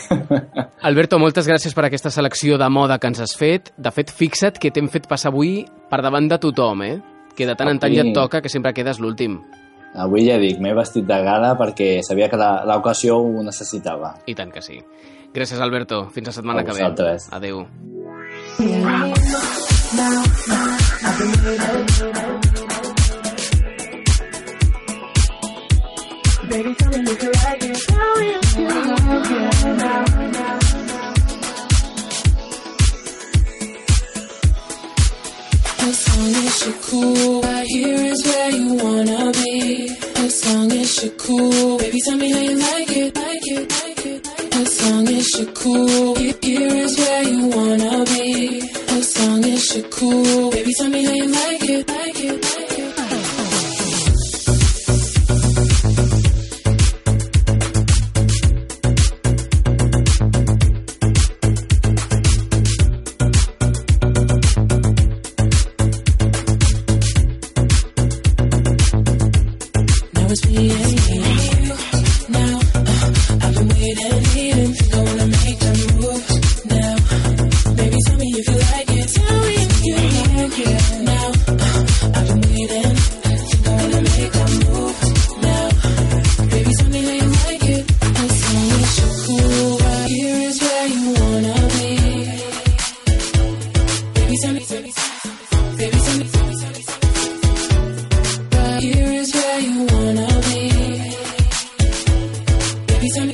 [0.81, 3.71] Alberto, moltes gràcies per aquesta selecció de moda que ens has fet.
[3.77, 6.95] De fet, fixa't que t'hem fet passar avui per davant de tothom, eh?
[7.37, 9.39] Que de tant en tant ja et toca, que sempre quedes l'últim.
[9.93, 14.15] Avui ja dic, m'he vestit de gala perquè sabia que la- l'ocasió ho necessitava.
[14.25, 14.79] I tant que sí.
[15.33, 16.09] Gràcies, Alberto.
[16.11, 16.79] Fins la setmana A que ve.
[16.79, 17.27] vosaltres.
[17.31, 17.67] Adéu.
[35.83, 39.89] As long as you're cool, right here is where you wanna be.
[40.15, 44.05] As long as you're cool, baby, tell me how you like it, like it, like
[44.05, 44.55] it.
[44.55, 48.61] As long as you're cool, he- here is where you wanna be.
[48.89, 52.50] As long as you're cool, baby, tell me how you like it, like it.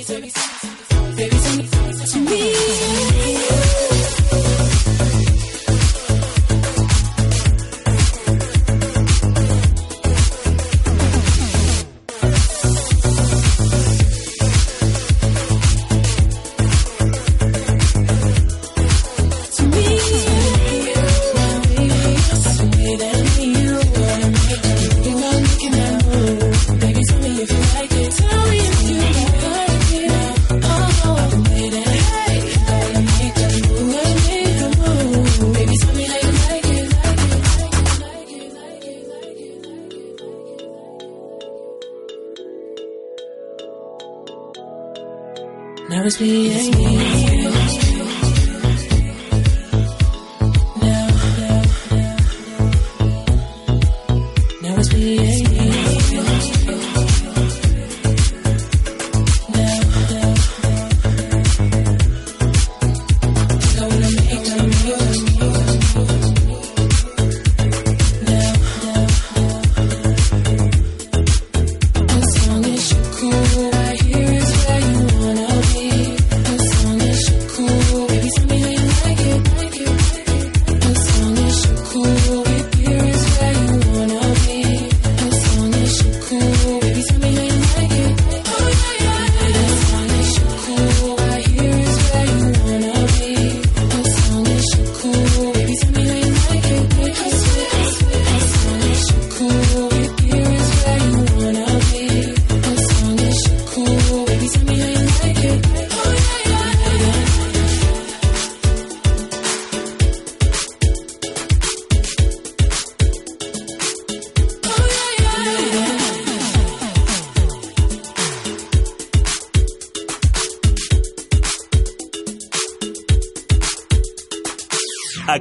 [0.07, 0.21] To
[2.19, 3.66] me.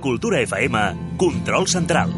[0.01, 2.13] Cultura FM, Control Central.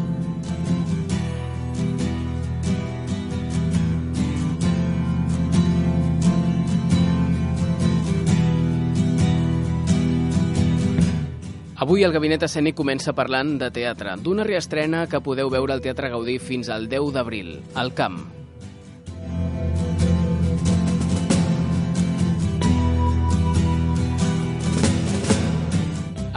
[11.79, 16.11] Avui el Gabinet Escènic comença parlant de teatre, d'una reestrena que podeu veure al Teatre
[16.11, 18.19] Gaudí fins al 10 d'abril, al Camp,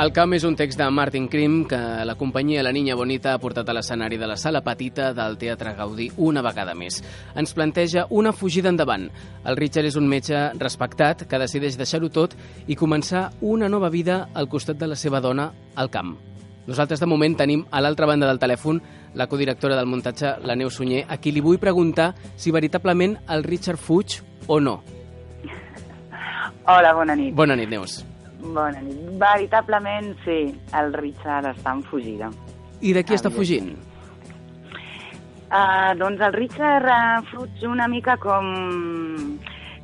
[0.02, 3.38] El camp és un text de Martin Krim que la companyia La Niña Bonita ha
[3.38, 6.96] portat a l'escenari de la sala petita del Teatre Gaudí una vegada més.
[7.38, 9.04] Ens planteja una fugida endavant.
[9.46, 12.34] El Richard és un metge respectat que decideix deixar-ho tot
[12.66, 16.16] i començar una nova vida al costat de la seva dona al camp.
[16.66, 18.82] Nosaltres, de moment, tenim a l'altra banda del telèfon
[19.14, 23.46] la codirectora del muntatge, la Neus Sunyer, a qui li vull preguntar si veritablement el
[23.46, 24.80] Richard fuig o no.
[26.66, 27.36] Hola, bona nit.
[27.38, 28.02] Bona nit, Neus.
[28.42, 28.98] Bona nit.
[29.20, 30.38] Veritablement, sí,
[30.78, 32.30] el Richard està en fugida.
[32.82, 33.72] I de qui està fugint?
[35.52, 38.46] Uh, doncs el Richard uh, fuig una mica com,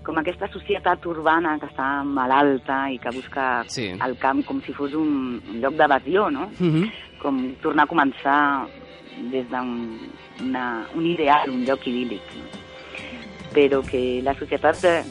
[0.02, 3.90] com aquesta societat urbana que està malalta i que busca Sí.
[3.92, 6.48] el camp com si fos un, un lloc d'evasió, no?
[6.58, 6.90] Uh -huh.
[7.20, 8.66] Com tornar a començar
[9.30, 9.98] des d'un
[10.94, 12.22] un ideal, un lloc idíl·lic.
[12.38, 12.67] No?
[13.58, 15.02] Però que la societat eh,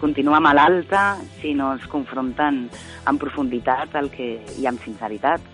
[0.00, 2.66] continua malalta si no es confronten
[3.08, 5.52] en profunditat el que, i amb sinceritat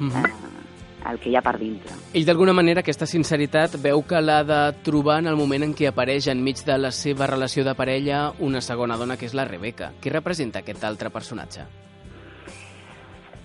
[0.00, 0.24] Uh -huh.
[0.24, 1.92] eh, el que hi ha per dintre.
[2.14, 5.88] Ell, d'alguna manera, aquesta sinceritat veu que l'ha de trobar en el moment en què
[5.88, 9.92] apareix enmig de la seva relació de parella una segona dona, que és la Rebeca.
[10.00, 11.66] Què representa aquest altre personatge?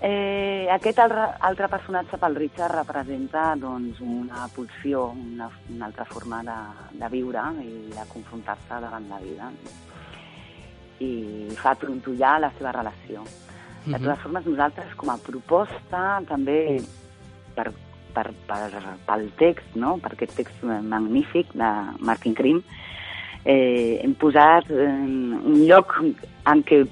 [0.06, 6.58] Eh, aquest altre, personatge pel Richard representa doncs, una pulsió, una, una altra forma de,
[7.00, 9.50] de viure i de confrontar-se davant la vida.
[11.02, 11.10] I
[11.58, 13.24] fa trontollar la seva relació.
[13.86, 14.04] De Mhm.
[14.04, 16.80] totes formes, nosaltres, com a proposta, també
[17.56, 17.72] per,
[18.14, 18.70] per, per,
[19.06, 19.98] pel text, no?
[19.98, 22.62] per aquest text magnífic de Martin Krim,
[23.44, 25.94] eh, hem posat eh, un lloc
[26.46, 26.86] en què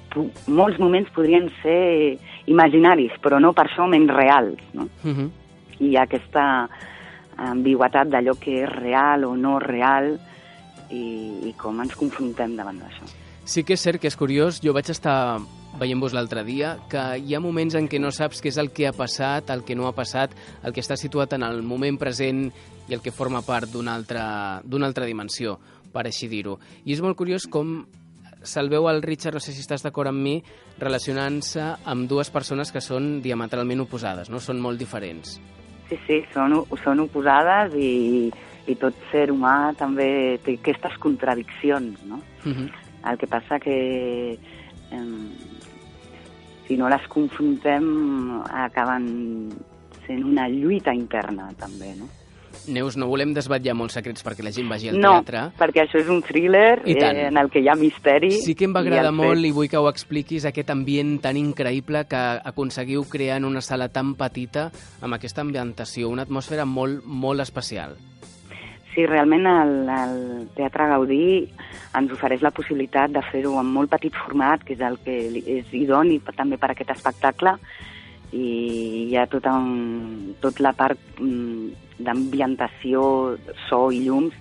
[0.47, 2.17] molts moments podrien ser
[2.47, 4.61] imaginaris, però no per això menys reals.
[4.73, 4.87] No?
[5.03, 5.29] Uh -huh.
[5.79, 6.69] I aquesta
[7.37, 10.19] ambigüetat d'allò que és real o no real
[10.89, 13.05] i, i com ens confrontem davant d'això.
[13.45, 15.39] Sí que és cert que és curiós, jo vaig estar
[15.79, 18.87] veient-vos l'altre dia, que hi ha moments en què no saps què és el que
[18.87, 20.31] ha passat, el que no ha passat,
[20.63, 22.47] el que està situat en el moment present
[22.87, 25.59] i el que forma part d'una altra, altra dimensió,
[25.91, 26.57] per així dir-ho.
[26.85, 27.85] I és molt curiós com
[28.45, 30.35] se'l veu al Richard, no sé si estàs d'acord amb mi,
[30.79, 34.39] relacionant-se amb dues persones que són diametralment oposades, no?
[34.39, 35.37] Són molt diferents.
[35.89, 38.31] Sí, sí, són, són oposades i,
[38.67, 42.21] i tot ser humà també té aquestes contradiccions, no?
[42.45, 42.69] Uh -huh.
[43.11, 44.37] El que passa que
[44.91, 44.99] eh,
[46.67, 49.49] si no les confrontem acaben
[50.07, 52.09] sent una lluita interna també, no?
[52.67, 55.43] Neus, no volem desvetllar molts secrets perquè la gent vagi al no, teatre.
[55.59, 58.31] perquè això és un thriller I eh, en el que hi ha misteri.
[58.41, 60.69] Sí que em va i agradar el molt fet- i vull que ho expliquis, aquest
[60.73, 64.69] ambient tan increïble que aconseguiu crear en una sala tan petita
[65.01, 67.95] amb aquesta ambientació, una atmosfera molt, molt especial.
[68.95, 70.19] Sí, realment el, el
[70.55, 71.25] Teatre Gaudí
[71.99, 75.17] ens ofereix la possibilitat de fer-ho en molt petit format, que és el que
[75.59, 77.57] és idoni també per aquest espectacle,
[78.31, 83.37] i hi ha tot, un, tot la part mm, d'ambientació,
[83.69, 84.33] so i llums,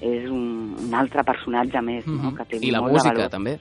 [0.00, 2.30] és un, un altre personatge més, no?
[2.30, 2.36] Mhm.
[2.36, 3.30] que té I la molt de música, valor.
[3.30, 3.58] també.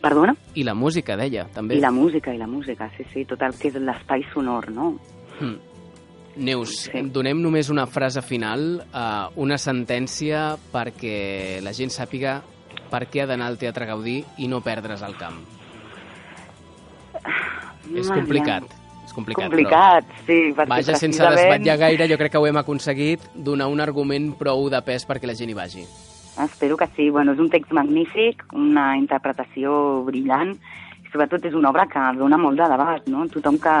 [0.00, 0.34] Perdona?
[0.54, 1.76] I la música, deia, també.
[1.76, 4.92] I la música, i la música, sí, sí, tot el que és l'espai sonor, no?
[5.40, 5.56] Mm.
[6.38, 7.00] Neus, Sí.
[7.10, 12.42] donem només una frase final, uh, una sentència perquè la gent sàpiga
[12.90, 15.34] per què ha d'anar al Teatre Gaudí i no perdre's el camp.
[17.94, 18.64] És Ah, complicat.
[19.08, 20.66] És complicat, Complicat, sí, però...
[20.66, 24.66] perquè Vaja, sense desvetllar gaire, jo crec que ho hem aconseguit donar un argument prou
[24.68, 25.84] de pes perquè la gent hi vagi.
[26.44, 27.08] Espero que sí.
[27.10, 30.52] Bueno, és un text magnífic, una interpretació brillant,
[31.00, 33.24] i sobretot és una obra que dona molt de debat, no?
[33.32, 33.76] Tothom que,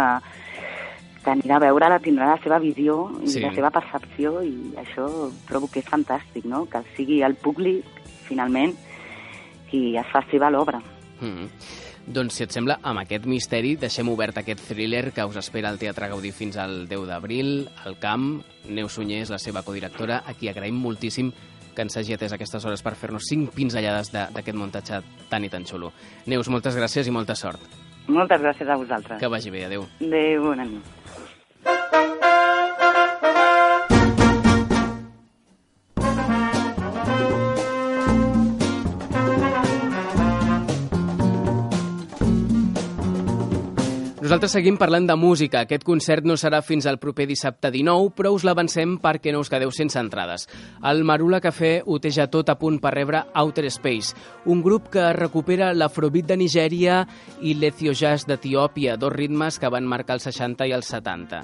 [1.22, 3.44] que anirà a veure-la tindrà la seva visió i Sí.
[3.44, 5.06] la seva percepció, i això
[5.46, 6.64] trobo que és fantàstic, no?
[6.72, 7.84] Que sigui el públic,
[8.26, 8.72] finalment,
[9.68, 10.80] qui es fa seva l'obra.
[11.20, 11.52] Mm.
[12.08, 15.76] Doncs, si et sembla, amb aquest misteri deixem obert aquest thriller que us espera al
[15.80, 18.40] Teatre Gaudí fins al 10 d'abril, al camp.
[18.68, 21.30] Neus Sunyer és la seva codirectora, a qui agraïm moltíssim
[21.76, 25.50] que ens hagi atès aquestes hores per fer-nos cinc pinzellades de- d'aquest muntatge tan i
[25.52, 25.92] tan xulo.
[26.26, 27.60] Neus, moltes gràcies i molta sort.
[28.08, 29.20] Moltes gràcies a vosaltres.
[29.20, 29.84] Que vagi bé, adeu.
[30.00, 30.82] Adéu, bona nit.
[44.28, 45.62] Nosaltres seguim parlant de música.
[45.64, 49.48] Aquest concert no serà fins al proper dissabte 19, però us l'avancem perquè no us
[49.48, 50.42] quedeu sense entrades.
[50.84, 54.12] El Marula Café ho té ja tot a punt per rebre Outer Space,
[54.44, 56.98] un grup que recupera l'afrobeat de Nigèria
[57.40, 61.40] i l'ethio jazz d'Etiòpia, dos ritmes que van marcar els 60 i els 70.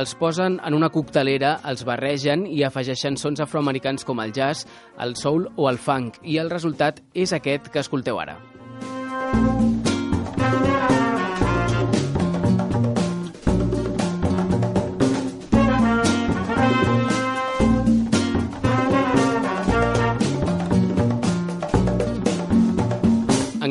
[0.00, 4.64] Els posen en una coctelera, els barregen i afegeixen sons afroamericans com el jazz,
[5.04, 8.40] el soul o el funk, i el resultat és aquest que escolteu ara.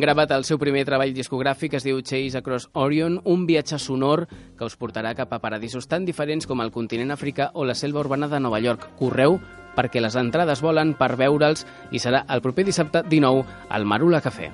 [0.01, 4.23] Gravat el seu primer treball discogràfic, es diu Chase Across Orion, un viatge sonor
[4.57, 8.01] que us portarà cap a paradisos tan diferents com el continent africà o la selva
[8.01, 8.95] urbana de Nova York.
[8.97, 9.37] Correu
[9.77, 14.49] perquè les entrades volen per veure'ls i serà el proper dissabte 19 al Marula Café.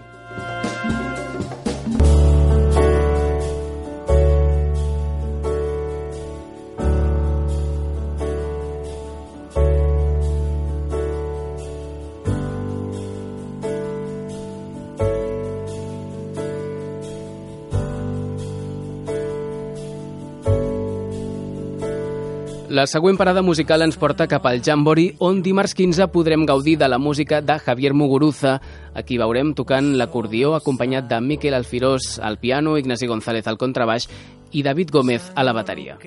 [22.78, 26.86] La següent parada musical ens porta cap al Jambori, on dimarts 15 podrem gaudir de
[26.86, 28.62] la música de Javier Muguruza.
[28.94, 34.06] Aquí veurem tocant l'acordió acompanyat de Miquel Alfirós al piano, Ignasi González al contrabaix
[34.52, 35.98] i David Gómez a la bateria.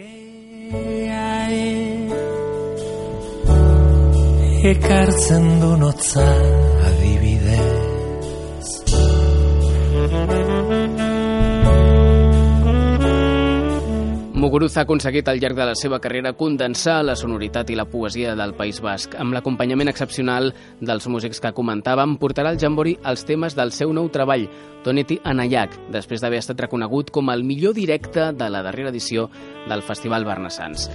[4.62, 6.28] ekartzen du notza
[6.86, 8.20] adibidez
[14.40, 18.32] Muguruza ha aconseguit al llarg de la seva carrera condensar la sonoritat i la poesia
[18.38, 19.12] del País Basc.
[19.20, 20.48] Amb l'acompanyament excepcional
[20.80, 24.46] dels músics que comentàvem, portarà al Jambori els temes del seu nou treball,
[24.80, 29.28] Toneti Anayak, després d'haver estat reconegut com el millor directe de la darrera edició
[29.68, 30.88] del Festival Barnassans.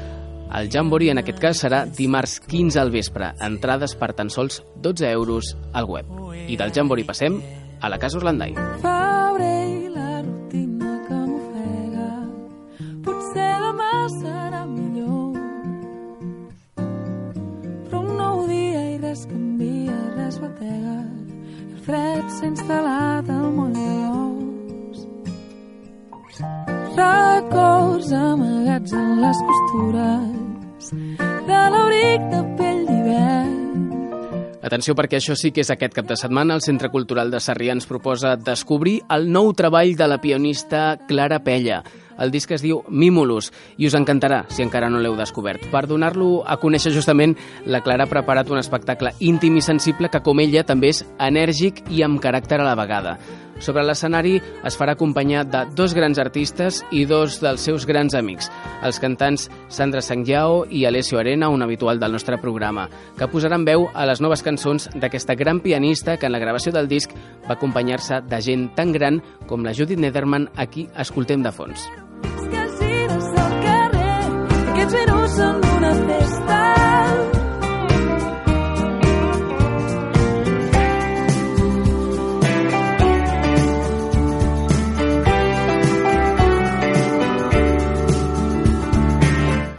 [0.50, 3.30] El Jambori, en aquest cas, serà dimarts 15 al vespre.
[3.46, 6.10] Entrades per tan sols 12 euros al web.
[6.50, 7.38] I del Jambori passem
[7.80, 8.58] a la Casa Orlandai.
[8.58, 9.25] Febrer
[20.56, 21.03] batega
[21.66, 24.99] i el fred s'ha instal·lat al moll de l'os
[26.95, 30.91] records amagats en les costures
[31.49, 33.53] de l'abric de pell d'hivern
[34.66, 36.56] Atenció perquè això sí que és aquest cap de setmana.
[36.56, 41.38] El Centre Cultural de Sarrià ens proposa descobrir el nou treball de la pianista Clara
[41.45, 41.84] Pella.
[42.20, 45.66] El disc es diu Mimulus i us encantarà si encara no l'heu descobert.
[45.72, 47.36] Per donar-lo a conèixer justament,
[47.66, 51.84] la Clara ha preparat un espectacle íntim i sensible que, com ella, també és enèrgic
[51.91, 53.18] i amb caràcter a la vegada.
[53.63, 54.36] Sobre l'escenari
[54.68, 58.49] es farà acompanyar de dos grans artistes i dos dels seus grans amics,
[58.84, 63.88] els cantants Sandra Sangyao i Alessio Arena, un habitual del nostre programa, que posaran veu
[63.93, 67.16] a les noves cançons d'aquesta gran pianista que en la gravació del disc
[67.47, 71.88] va acompanyar-se de gent tan gran com la Judith Nederman, a qui escoltem de fons.
[72.24, 74.20] Al carrer
[74.74, 76.61] aquests minuts són una festa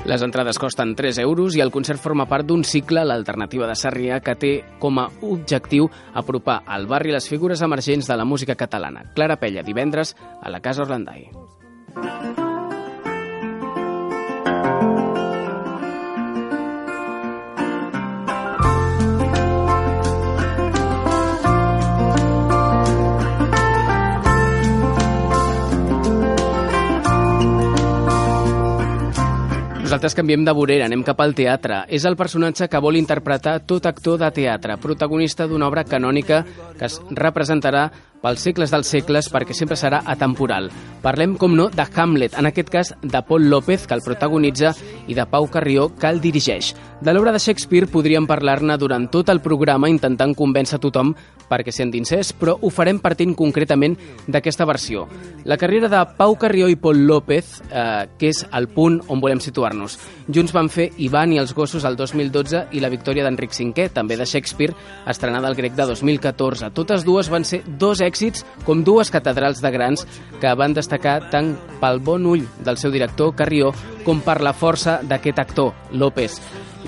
[0.06, 4.20] Les entrades costen 3 euros i el concert forma part d'un cicle, l'Alternativa de Sarrià,
[4.24, 9.10] que té com a objectiu apropar al barri les figures emergents de la música catalana.
[9.18, 11.28] Clara Pella, divendres, a la Casa Orlandai.
[29.86, 31.78] Nosaltres canviem de vorera, anem cap al teatre.
[31.88, 36.42] És el personatge que vol interpretar tot actor de teatre, protagonista d'una obra canònica
[36.76, 37.86] que es representarà
[38.26, 40.66] pels segles dels segles perquè sempre serà atemporal.
[41.04, 44.72] Parlem, com no, de Hamlet, en aquest cas de Paul López, que el protagonitza,
[45.06, 46.72] i de Pau Carrió, que el dirigeix.
[47.00, 51.12] De l'obra de Shakespeare podríem parlar-ne durant tot el programa intentant convèncer tothom
[51.46, 53.94] perquè s'hi endinsés, però ho farem partint concretament
[54.26, 55.04] d'aquesta versió.
[55.46, 59.38] La carrera de Pau Carrió i Paul López, eh, que és el punt on volem
[59.38, 59.98] situar-nos.
[60.26, 64.16] Junts van fer Ivan i els gossos el 2012 i la victòria d'Enric V, també
[64.16, 64.74] de Shakespeare,
[65.06, 66.72] estrenada al grec de 2014.
[66.74, 70.06] Totes dues van ser dos èxits èxits com dues catedrals de grans
[70.40, 73.72] que van destacar tant pel bon ull del seu director, Carrió,
[74.04, 76.40] com per la força d'aquest actor, López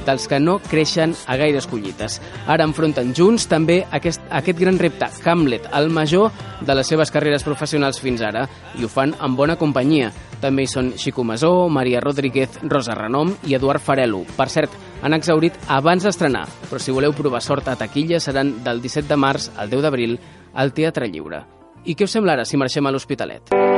[0.06, 2.18] dels que no creixen a gaires collites.
[2.46, 7.44] Ara enfronten junts també aquest, aquest gran repte, Hamlet, el major de les seves carreres
[7.46, 8.46] professionals fins ara,
[8.78, 10.12] i ho fan amb bona companyia.
[10.40, 14.22] També hi són Xico Masó, Maria Rodríguez, Rosa Renom i Eduard Farelo.
[14.36, 18.82] Per cert, han exaurit abans d'estrenar, però si voleu provar sort a taquilla seran del
[18.82, 20.18] 17 de març al 10 d'abril
[20.54, 21.44] al Teatre Lliure.
[21.86, 23.77] I què us sembla ara si marxem a l'Hospitalet?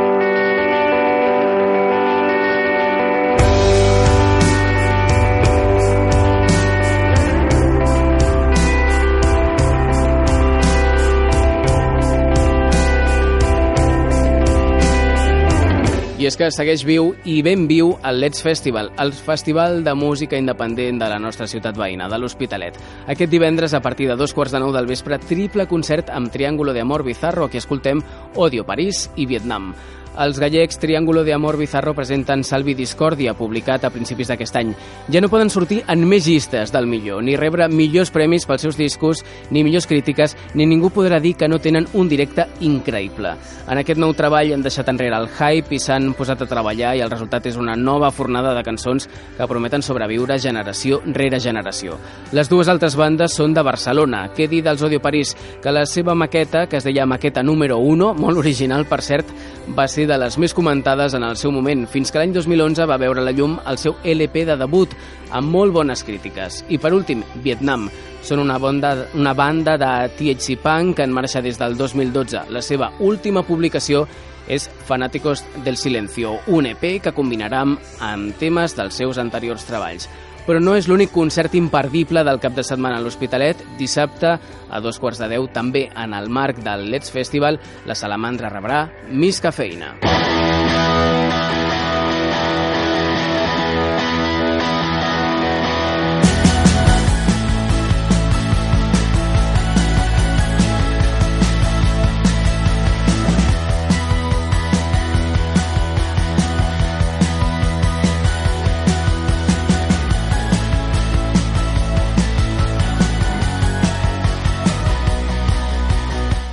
[16.20, 20.36] I és que segueix viu i ben viu el Let's Festival, el festival de música
[20.36, 22.76] independent de la nostra ciutat veïna, de l'Hospitalet.
[23.08, 26.74] Aquest divendres, a partir de dos quarts de nou del vespre, triple concert amb Triángulo
[26.76, 28.04] de Amor Bizarro, aquí escoltem
[28.36, 29.72] Odio París i Vietnam.
[30.18, 34.72] Els gallecs Triángulo de Amor Bizarro presenten Salvi Discòrdia, publicat a principis d'aquest any.
[35.08, 38.76] Ja no poden sortir en més llistes del millor, ni rebre millors premis pels seus
[38.76, 39.22] discos,
[39.54, 43.36] ni millors crítiques, ni ningú podrà dir que no tenen un directe increïble.
[43.70, 47.04] En aquest nou treball han deixat enrere el hype i s'han posat a treballar i
[47.06, 49.06] el resultat és una nova fornada de cançons
[49.38, 52.00] que prometen sobreviure generació rere generació.
[52.34, 54.26] Les dues altres bandes són de Barcelona.
[54.34, 55.36] Què dir dels Odio París?
[55.62, 59.30] Que la seva maqueta, que es deia maqueta número 1, molt original per cert,
[59.76, 62.98] va ser de les més comentades en el seu moment, fins que l'any 2011 va
[63.00, 64.94] veure la llum el seu LP de debut,
[65.30, 66.64] amb molt bones crítiques.
[66.68, 67.88] I per últim, Vietnam.
[68.22, 72.48] Són una banda, una banda de THC Punk en marxa des del 2012.
[72.52, 74.06] La seva última publicació
[74.50, 80.08] és Fanáticos del Silencio, un EP que combinarà amb temes dels seus anteriors treballs.
[80.50, 83.60] Però no és l'únic concert imperdible del cap de setmana a l'Hospitalet.
[83.78, 84.32] Dissabte,
[84.66, 88.82] a dos quarts de deu, també en el marc del Let's Festival, la Salamandra rebrà
[89.14, 89.94] Miss Cafeïna.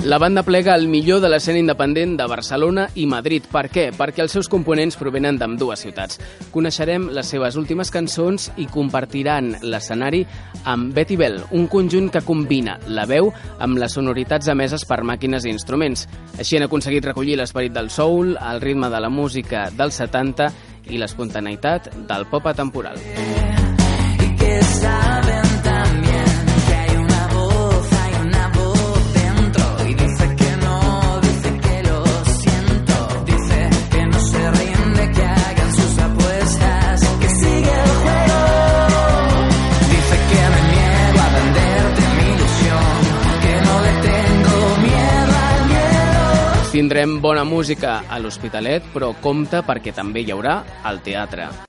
[0.07, 3.43] La banda plega el millor de l'escena independent de Barcelona i Madrid.
[3.51, 3.89] Per què?
[3.91, 6.21] Perquè els seus components provenen d'ambdues ciutats.
[6.53, 10.21] Coneixerem les seves últimes cançons i compartiran l'escenari
[10.63, 15.43] amb Betty Bell, un conjunt que combina la veu amb les sonoritats emeses per màquines
[15.43, 16.07] i instruments.
[16.39, 20.47] Així han aconseguit recollir l'esperit del soul, el ritme de la música dels 70
[20.87, 22.95] i l'espontaneïtat del pop atemporal.
[24.39, 25.26] y
[46.87, 51.66] Tindrem bona música a l'Hospitalet, però compte perquè també hi haurà al teatre.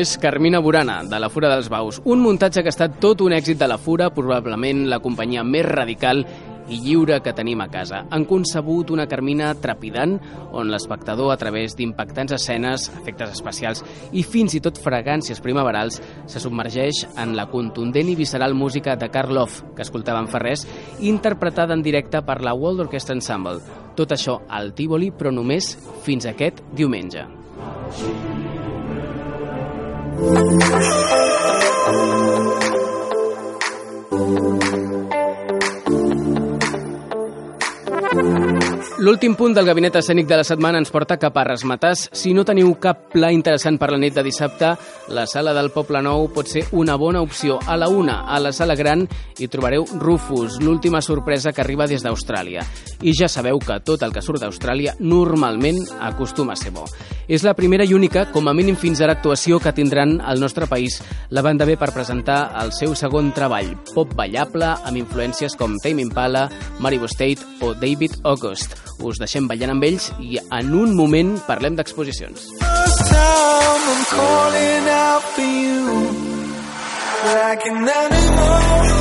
[0.00, 2.00] És Carmina Burana, de la Fura dels Baus.
[2.04, 5.66] Un muntatge que ha estat tot un èxit de la Fura, probablement la companyia més
[5.68, 6.24] radical
[6.68, 8.04] i lliure que tenim a casa.
[8.10, 10.16] Han concebut una Carmina trepidant,
[10.52, 16.42] on l'espectador, a través d'impactants escenes, efectes especials i fins i tot fragàncies primaverals, se
[16.42, 20.64] submergeix en la contundent i visceral música de Karl Love, que escoltàvem fa res,
[21.00, 23.60] interpretada en directe per la World Orchestra Ensemble.
[23.94, 27.28] Tot això al Tívoli, però només fins aquest diumenge.
[30.16, 30.62] Thank
[38.38, 38.53] you.
[38.98, 42.04] L'últim punt del gabinet escènic de la setmana ens porta cap a Resmatàs.
[42.14, 44.68] Si no teniu cap pla interessant per la nit de dissabte,
[45.10, 47.56] la sala del Poble Nou pot ser una bona opció.
[47.66, 49.02] A la una, a la sala gran,
[49.34, 52.62] hi trobareu Rufus, l'última sorpresa que arriba des d'Austràlia.
[53.02, 56.86] I ja sabeu que tot el que surt d'Austràlia normalment acostuma a ser bo.
[57.26, 60.68] És la primera i única, com a mínim fins ara, actuació que tindran al nostre
[60.70, 65.80] país la banda B per presentar el seu segon treball, pop ballable, amb influències com
[65.82, 66.46] Tame Impala,
[66.78, 68.84] Maribo State o David August.
[69.02, 72.50] Us deixem ballant amb ells i en un moment parlem d'exposicions.
[77.24, 78.93] like an animal.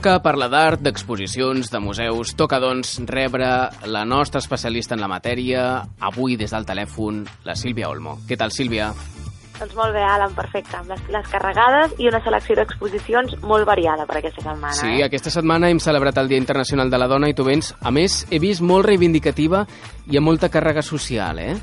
[0.00, 2.30] Toca parlar d'art, d'exposicions, de museus.
[2.32, 3.50] Toca, doncs, rebre
[3.84, 5.64] la nostra especialista en la matèria,
[6.08, 8.14] avui des del telèfon, la Sílvia Olmo.
[8.24, 8.86] Què tal, Sílvia?
[9.58, 10.78] Doncs molt bé, Alan, perfecte.
[10.78, 14.72] Amb les, les carregades i una selecció d'exposicions molt variada per aquesta setmana.
[14.78, 15.04] Sí, eh?
[15.04, 18.22] aquesta setmana hem celebrat el Dia Internacional de la Dona i tu vens, a més,
[18.32, 19.66] he vist molt reivindicativa
[20.08, 21.58] i amb molta càrrega social, eh?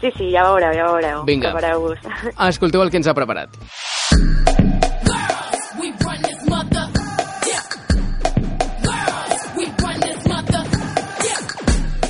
[0.00, 1.28] Sí, sí, ja veureu, ja veureu.
[1.28, 1.52] Vinga.
[2.48, 3.52] Escolteu el que ens ha preparat.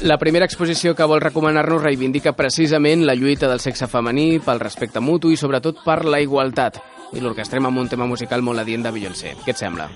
[0.06, 5.02] La primera exposició que vol recomanar-nos reivindica precisament la lluita del sexe femení pel respecte
[5.02, 6.78] mutu i sobretot per la igualtat.
[7.18, 9.34] I l'orquestrem amb un tema musical molt adient de Beyoncé.
[9.42, 9.90] Què et sembla?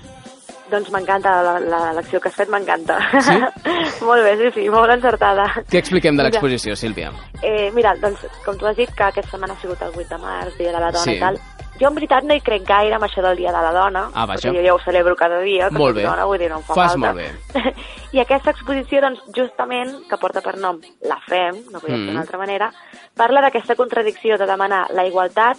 [0.71, 2.95] doncs m'encanta la, la, l'acció que has fet, m'encanta.
[3.25, 3.35] Sí?
[4.07, 5.49] molt bé, sí, sí, molt encertada.
[5.67, 7.11] Què expliquem de l'exposició, Sílvia?
[7.43, 10.21] Eh, mira, doncs, com tu has dit, que aquesta setmana ha sigut el 8 de
[10.23, 11.17] març, Dia de la Dona Sí.
[11.17, 11.39] i tal,
[11.81, 14.25] jo en veritat no hi crec gaire amb això del Dia de la Dona, Ah,
[14.25, 14.49] vaja.
[14.51, 16.03] perquè jo ja ho celebro cada dia, que Molt bé.
[16.03, 16.97] dona, vull dir, no em fa Fas falta.
[16.97, 17.31] molt bé.
[18.13, 20.79] I aquesta exposició, doncs, justament, que porta per nom
[21.09, 22.07] La Fem, no podia Mm.
[22.07, 22.71] d'una altra manera,
[23.17, 25.57] parla d'aquesta contradicció de demanar la igualtat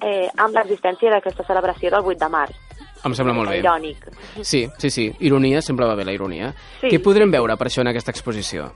[0.00, 2.56] eh, amb l'existència d'aquesta celebració del 8 de març.
[3.04, 3.58] Em sembla molt bé.
[3.58, 3.96] Irònic.
[4.42, 5.12] Sí, sí, sí.
[5.20, 6.52] Ironia, sempre va bé la ironia.
[6.80, 6.88] Sí.
[6.88, 8.72] Què podrem veure per això en aquesta exposició?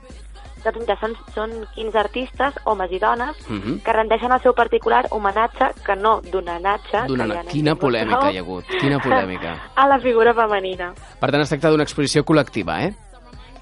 [0.63, 3.81] Doncs mira, són, són 15 artistes, homes i dones, Mhm.
[3.83, 7.05] que rendeixen el seu particular homenatge, que no donanatge...
[7.07, 9.57] Que ja Quina polèmica prou, hi ha hagut, quina polèmica.
[9.75, 10.93] a la figura femenina.
[11.19, 12.93] Per tant, es tracta d'una exposició col·lectiva, eh?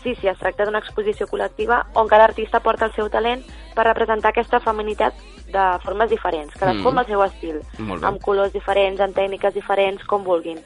[0.04, 3.44] Sí, sí, es tracta d'una exposició col·lectiva on cada artista porta el seu talent
[3.76, 5.14] per representar aquesta feminitat
[5.52, 6.88] de formes diferents, cadascú Mm.
[6.88, 7.62] amb el seu estil,
[8.04, 10.58] amb colors diferents, amb tècniques diferents, com vulguin.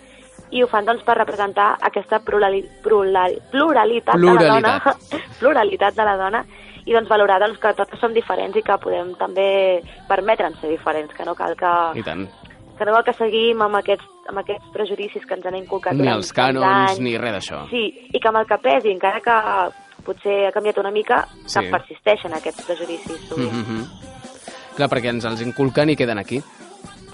[0.51, 4.83] I ho fan doncs, per representar aquesta plurali, plurali, pluralitat, de la Pluralitat.
[4.85, 6.45] dona, pluralitat de la dona
[6.85, 11.13] i doncs valorar doncs, que totes som diferents i que podem també permetre'ns ser diferents,
[11.13, 12.27] que no cal que, I tant.
[12.77, 16.07] que no cal que seguim amb aquests, amb aquests prejudicis que ens han inculcat Ni
[16.07, 16.99] els cànons, anys.
[16.99, 17.67] ni res d'això.
[17.69, 21.59] Sí, i que amb el que pesi, encara que potser ha canviat una mica, Sí.
[21.59, 23.19] que persisteixen aquests prejudicis.
[23.29, 23.51] sovint.
[23.51, 23.83] Mm -hmm.
[24.75, 26.41] Clar, perquè ens els inculquen i queden aquí.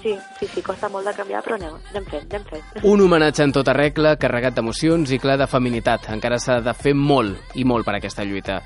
[0.02, 2.86] Sí, sí, sí, costa molt de canviar, però anem, anem fent, anem fent.
[2.90, 6.10] Un homenatge en tota regla, carregat d'emocions i clar de feminitat.
[6.16, 8.58] Encara s'ha de fer molt i molt per aquesta lluita.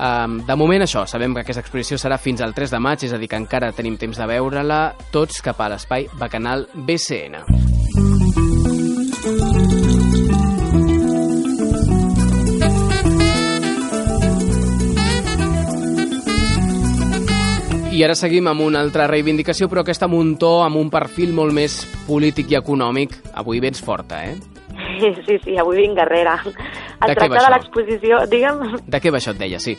[0.00, 3.14] Um, de moment això, sabem que aquesta exposició serà fins al 3 de maig, és
[3.14, 4.80] a dir, que encara tenim temps de veure-la
[5.14, 7.69] tots cap a l'espai bacanal BCN.
[18.00, 21.34] I ara seguim amb una altra reivindicació, però aquesta amb un to, amb un perfil
[21.36, 21.74] molt més
[22.06, 23.18] polític i econòmic.
[23.36, 24.38] Avui vens forta, eh?
[25.00, 26.38] Sí, sí, sí, avui vinc guerrera.
[26.44, 29.76] De Es va tracta de l'exposició, digue'm, De què va això et deia, sí?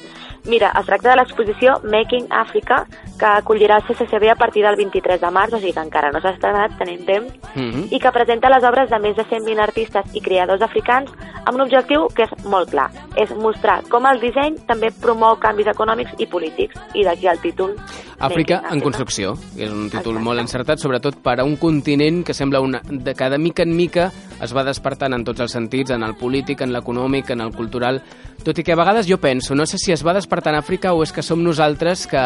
[0.49, 2.83] Mira, es tracta de l'exposició Making Africa,
[3.17, 6.21] que acollirà el CCCB a partir del 23 de març, o sigui que encara no
[6.21, 7.87] s'ha estrenat, tenim temps, Mm -hmm.
[7.91, 11.11] i que presenta les obres de més de 120 artistes i creadors africans
[11.45, 15.67] amb un objectiu que és molt clar, és mostrar com el disseny també promou canvis
[15.67, 17.75] econòmics i polítics, i d'aquí el títol.
[18.21, 19.33] Àfrica en construcció.
[19.57, 23.39] És un títol molt encertat, sobretot per a un continent que sembla una, de cada
[23.41, 24.11] mica en mica
[24.41, 28.01] es va despertant en tots els sentits, en el polític, en l'econòmic, en el cultural,
[28.45, 30.93] tot i que a vegades jo penso, no sé si es va despertar en Àfrica
[30.93, 32.23] o és que som nosaltres que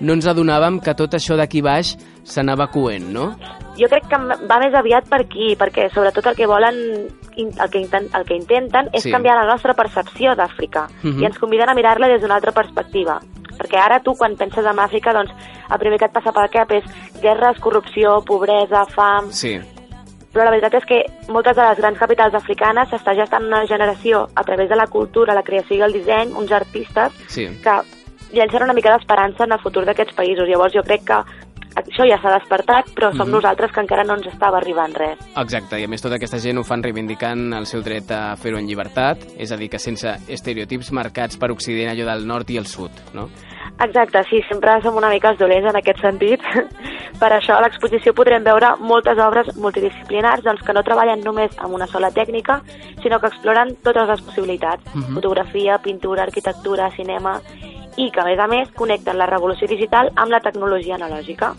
[0.00, 3.36] no ens adonàvem que tot això d'aquí baix s'anava coent, no?
[3.78, 6.74] Jo crec que va més aviat per aquí, perquè sobretot el que volen,
[7.36, 9.10] el que, inten, el que intenten és Sí.
[9.12, 11.22] canviar la nostra percepció d'Àfrica Mhm.
[11.22, 13.20] i ens conviden a mirar-la des d'una altra perspectiva.
[13.58, 15.30] Perquè ara tu, quan penses en Àfrica, doncs
[15.70, 16.84] el primer que et passa pel cap és
[17.20, 19.30] guerres, corrupció, pobresa, fam...
[19.30, 19.58] Sí.
[20.32, 24.28] Però la veritat és que moltes de les grans capitals africanes s'està gestant una generació
[24.36, 27.48] a través de la cultura, la creació i el disseny, uns artistes Sí.
[27.62, 27.70] que
[28.32, 30.48] llancen una mica d'esperança en el futur d'aquests països.
[30.48, 31.20] Llavors jo crec que
[31.80, 33.34] això ja s'ha despertat, però som Mhm.
[33.36, 35.18] nosaltres que encara no ens estava arribant res.
[35.36, 38.58] Exacte, i a més tota aquesta gent ho fan reivindicant el seu dret a fer-ho
[38.58, 42.56] en llibertat, és a dir, que sense estereotips marcats per Occident, allò del nord i
[42.58, 43.28] el sud, no?
[43.82, 46.40] Exacte, sí, sempre som una mica els dolents en aquest sentit.
[47.20, 51.74] per això a l'exposició podrem veure moltes obres multidisciplinars doncs, que no treballen només amb
[51.74, 52.60] una sola tècnica,
[53.02, 55.14] sinó que exploren totes les possibilitats, Mhm.
[55.14, 57.40] fotografia, pintura, arquitectura, cinema,
[58.00, 61.52] i que a més a més connecten la revolució digital amb la tecnologia analògica.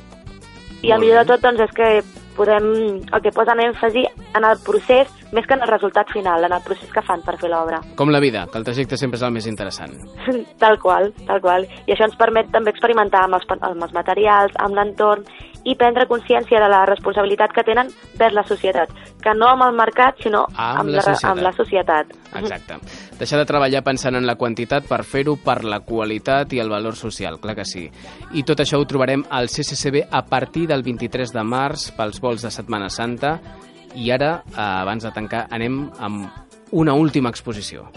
[0.82, 1.90] I el millor de tot doncs, és que
[2.36, 2.66] podem,
[3.14, 4.02] el que posen èmfasi
[4.38, 7.38] en el procés més que en el resultat final, en el procés que fan per
[7.40, 7.80] fer l'obra.
[8.00, 9.94] Com la vida, que el trajecte sempre és el més interessant.
[10.64, 11.68] tal qual, tal qual.
[11.86, 15.28] I això ens permet també experimentar amb els, amb els materials, amb l'entorn
[15.64, 18.90] i prendre consciència de la responsabilitat que tenen vers la societat,
[19.22, 21.30] que no amb el mercat, sinó Amb la la, societat.
[21.32, 22.14] amb la societat.
[22.42, 22.78] Exacte.
[23.20, 26.96] Deixar de treballar pensant en la quantitat per fer-ho per la qualitat i el valor
[26.96, 27.88] social, clar que sí.
[28.34, 32.42] I tot això ho trobarem al CCCB a partir del 23 de març pels vols
[32.42, 33.38] de Setmana Santa
[33.96, 36.26] i ara, eh, abans de tancar, anem amb
[36.72, 37.90] una última exposició.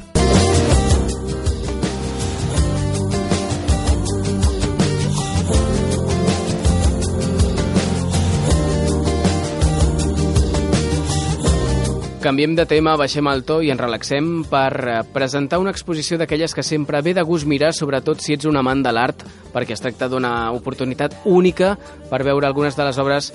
[12.25, 16.55] Canviem de tema, baixem el to i ens relaxem per eh, presentar una exposició d'aquelles
[16.57, 19.85] que sempre ve de gust mirar, sobretot si ets un amant de l'art, perquè es
[19.85, 21.75] tracta d'una oportunitat única
[22.09, 23.29] per veure algunes de les obres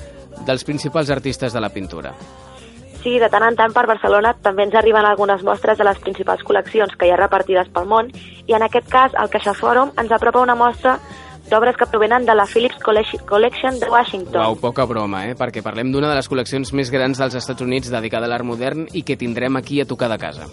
[0.48, 2.16] dels principals artistes de la pintura.
[3.04, 6.42] Sí, de tant en tant per Barcelona també ens arriben algunes mostres de les principals
[6.42, 8.10] col·leccions que hi ha repartides pel món
[8.50, 10.98] i en aquest cas el Caixa Fòrum ens apropa una mostra
[11.50, 14.42] d'obres que provenen de la Phillips Collec- Collection de Washington.
[14.42, 15.36] Uau, poca broma, eh?
[15.36, 18.88] Perquè parlem d'una de les col·leccions més grans dels Estats Units dedicada a l'art modern
[18.94, 20.48] i que tindrem aquí a tocar de casa.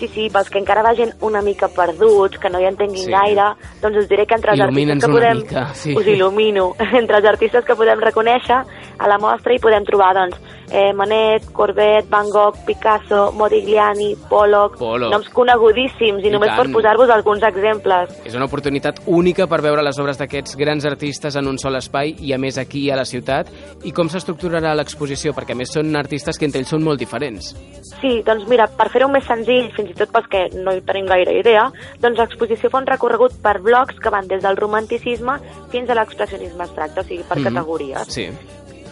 [0.00, 3.10] Sí, sí, pels que encara vagin una mica perduts, que no hi entenguin Sí.
[3.12, 3.50] gaire,
[3.82, 5.36] doncs us diré que entre els artistes que podem...
[5.42, 5.94] mica, sí.
[5.94, 6.70] Us il·lumino.
[7.00, 8.62] Entre els artistes que podem reconèixer
[8.98, 10.38] a la mostra hi podem trobar, doncs,
[10.72, 15.12] eh, Manet, Corbet, Van Gogh, Picasso, Modigliani, Pollock, Pollock.
[15.12, 16.62] noms conegudíssims, i, I només tant.
[16.62, 18.16] per posar-vos alguns exemples.
[18.24, 22.14] És una oportunitat única per veure les obres d'aquests grans artistes en un sol espai
[22.20, 23.48] i a més aquí a la ciutat.
[23.84, 25.34] I com s'estructurarà l'exposició?
[25.36, 27.52] Perquè a més són artistes que entre ells són molt diferents.
[28.00, 31.06] Sí, doncs mira, per fer-ho més senzill, fins i tot pels que no hi tenim
[31.10, 31.66] gaire idea,
[32.00, 35.38] doncs l'exposició fa un recorregut per blocs que van des del romanticisme
[35.70, 37.44] fins a l'expressionisme abstracte, o sigui, per Mhm.
[37.50, 38.06] categories.
[38.08, 38.30] Sí.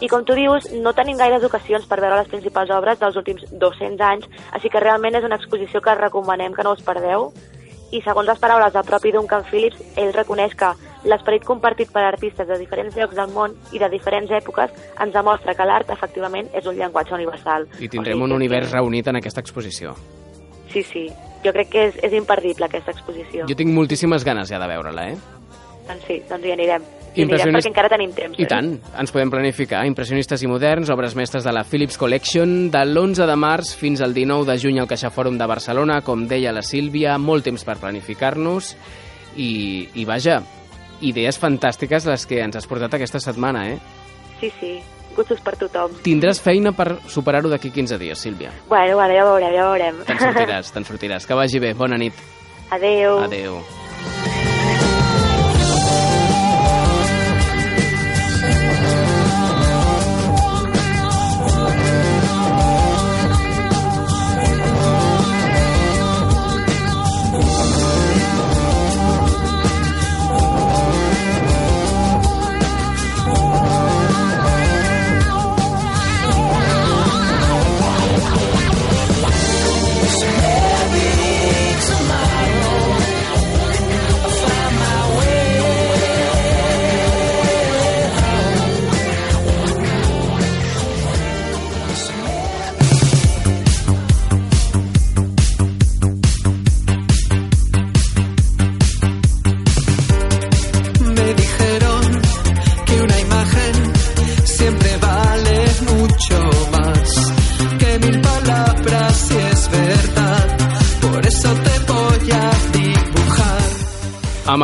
[0.01, 3.43] I com tu dius, no tenim gaires ocasions per veure les principals obres dels últims
[3.51, 7.33] 200 anys, així que realment és una exposició que recomanem que no us perdeu.
[7.91, 10.69] I segons les paraules del propi Duncan Phillips, ell reconeix que
[11.05, 14.71] l'esperit compartit per artistes de diferents llocs del món i de diferents èpoques
[15.01, 17.67] ens demostra que l'art efectivament és un llenguatge universal.
[17.81, 19.95] I tindrem O un sigui que- univers reunit en aquesta exposició.
[20.79, 21.09] Sí, sí.
[21.45, 23.47] Jo crec que és, és imperdible aquesta exposició.
[23.51, 25.17] Jo tinc moltíssimes ganes ja de veure-la, eh?
[25.89, 26.83] Doncs sí, doncs hi anirem.
[26.83, 28.39] Hi anirem Impressionist- perquè encara tenim temps.
[28.39, 28.49] I eh?
[28.51, 28.69] tant,
[29.01, 29.85] ens podem planificar.
[29.89, 34.15] Impressionistes i moderns, obres mestres de la Philips Collection, de l'11 de març fins al
[34.15, 37.79] 19 de juny al Caixa Fòrum de Barcelona, com deia la Sílvia, molt temps per
[37.81, 38.75] planificar-nos
[39.37, 40.43] i, i vaja,
[41.01, 43.79] idees fantàstiques les que ens has portat aquesta setmana, eh?
[44.41, 44.77] Sí, sí.
[45.19, 45.97] Gustos per tothom.
[46.07, 48.53] Tindràs feina per superar-ho d'aquí 15 dies, Sílvia.
[48.71, 50.03] Bueno, bueno, ja veurem, ja veurem.
[50.07, 51.27] Te'n sortiràs, te'n sortiràs.
[51.27, 51.75] Que vagi bé.
[51.75, 52.15] Bona nit.
[52.71, 53.19] Adeu.
[53.27, 53.63] Adeu.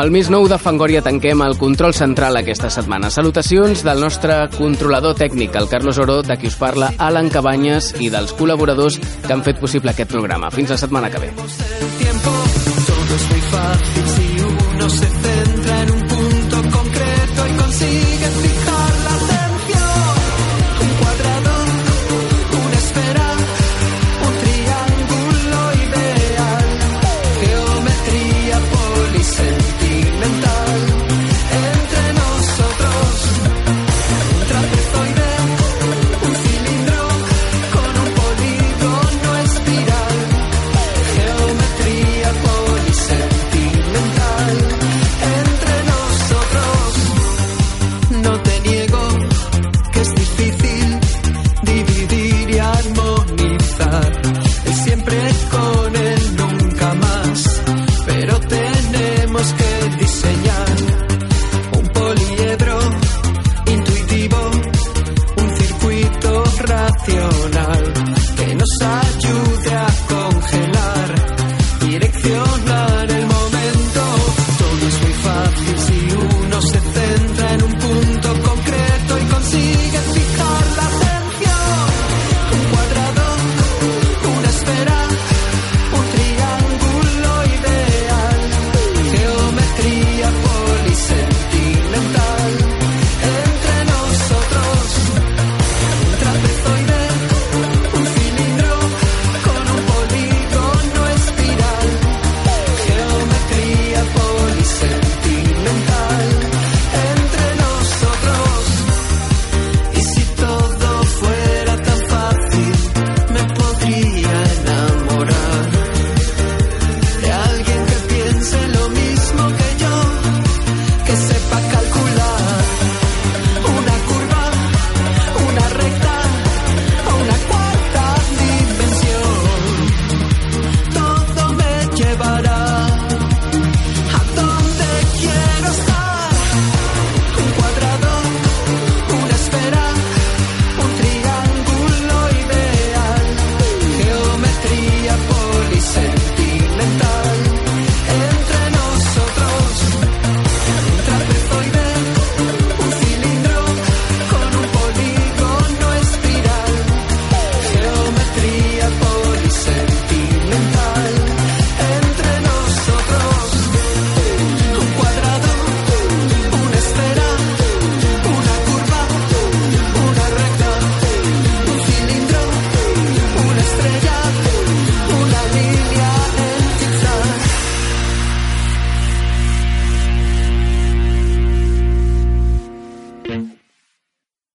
[0.05, 3.09] El més nou de Fangoria tanquem el control central aquesta setmana.
[3.14, 8.11] Salutacions del nostre controlador tècnic, el Carlos Oro, de qui us parla, Alan Cabanyes, i
[8.12, 10.52] dels col·laboradors que han fet possible aquest programa.
[10.52, 11.32] Fins la setmana que ve.
[11.32, 14.24] Todo es muy fácil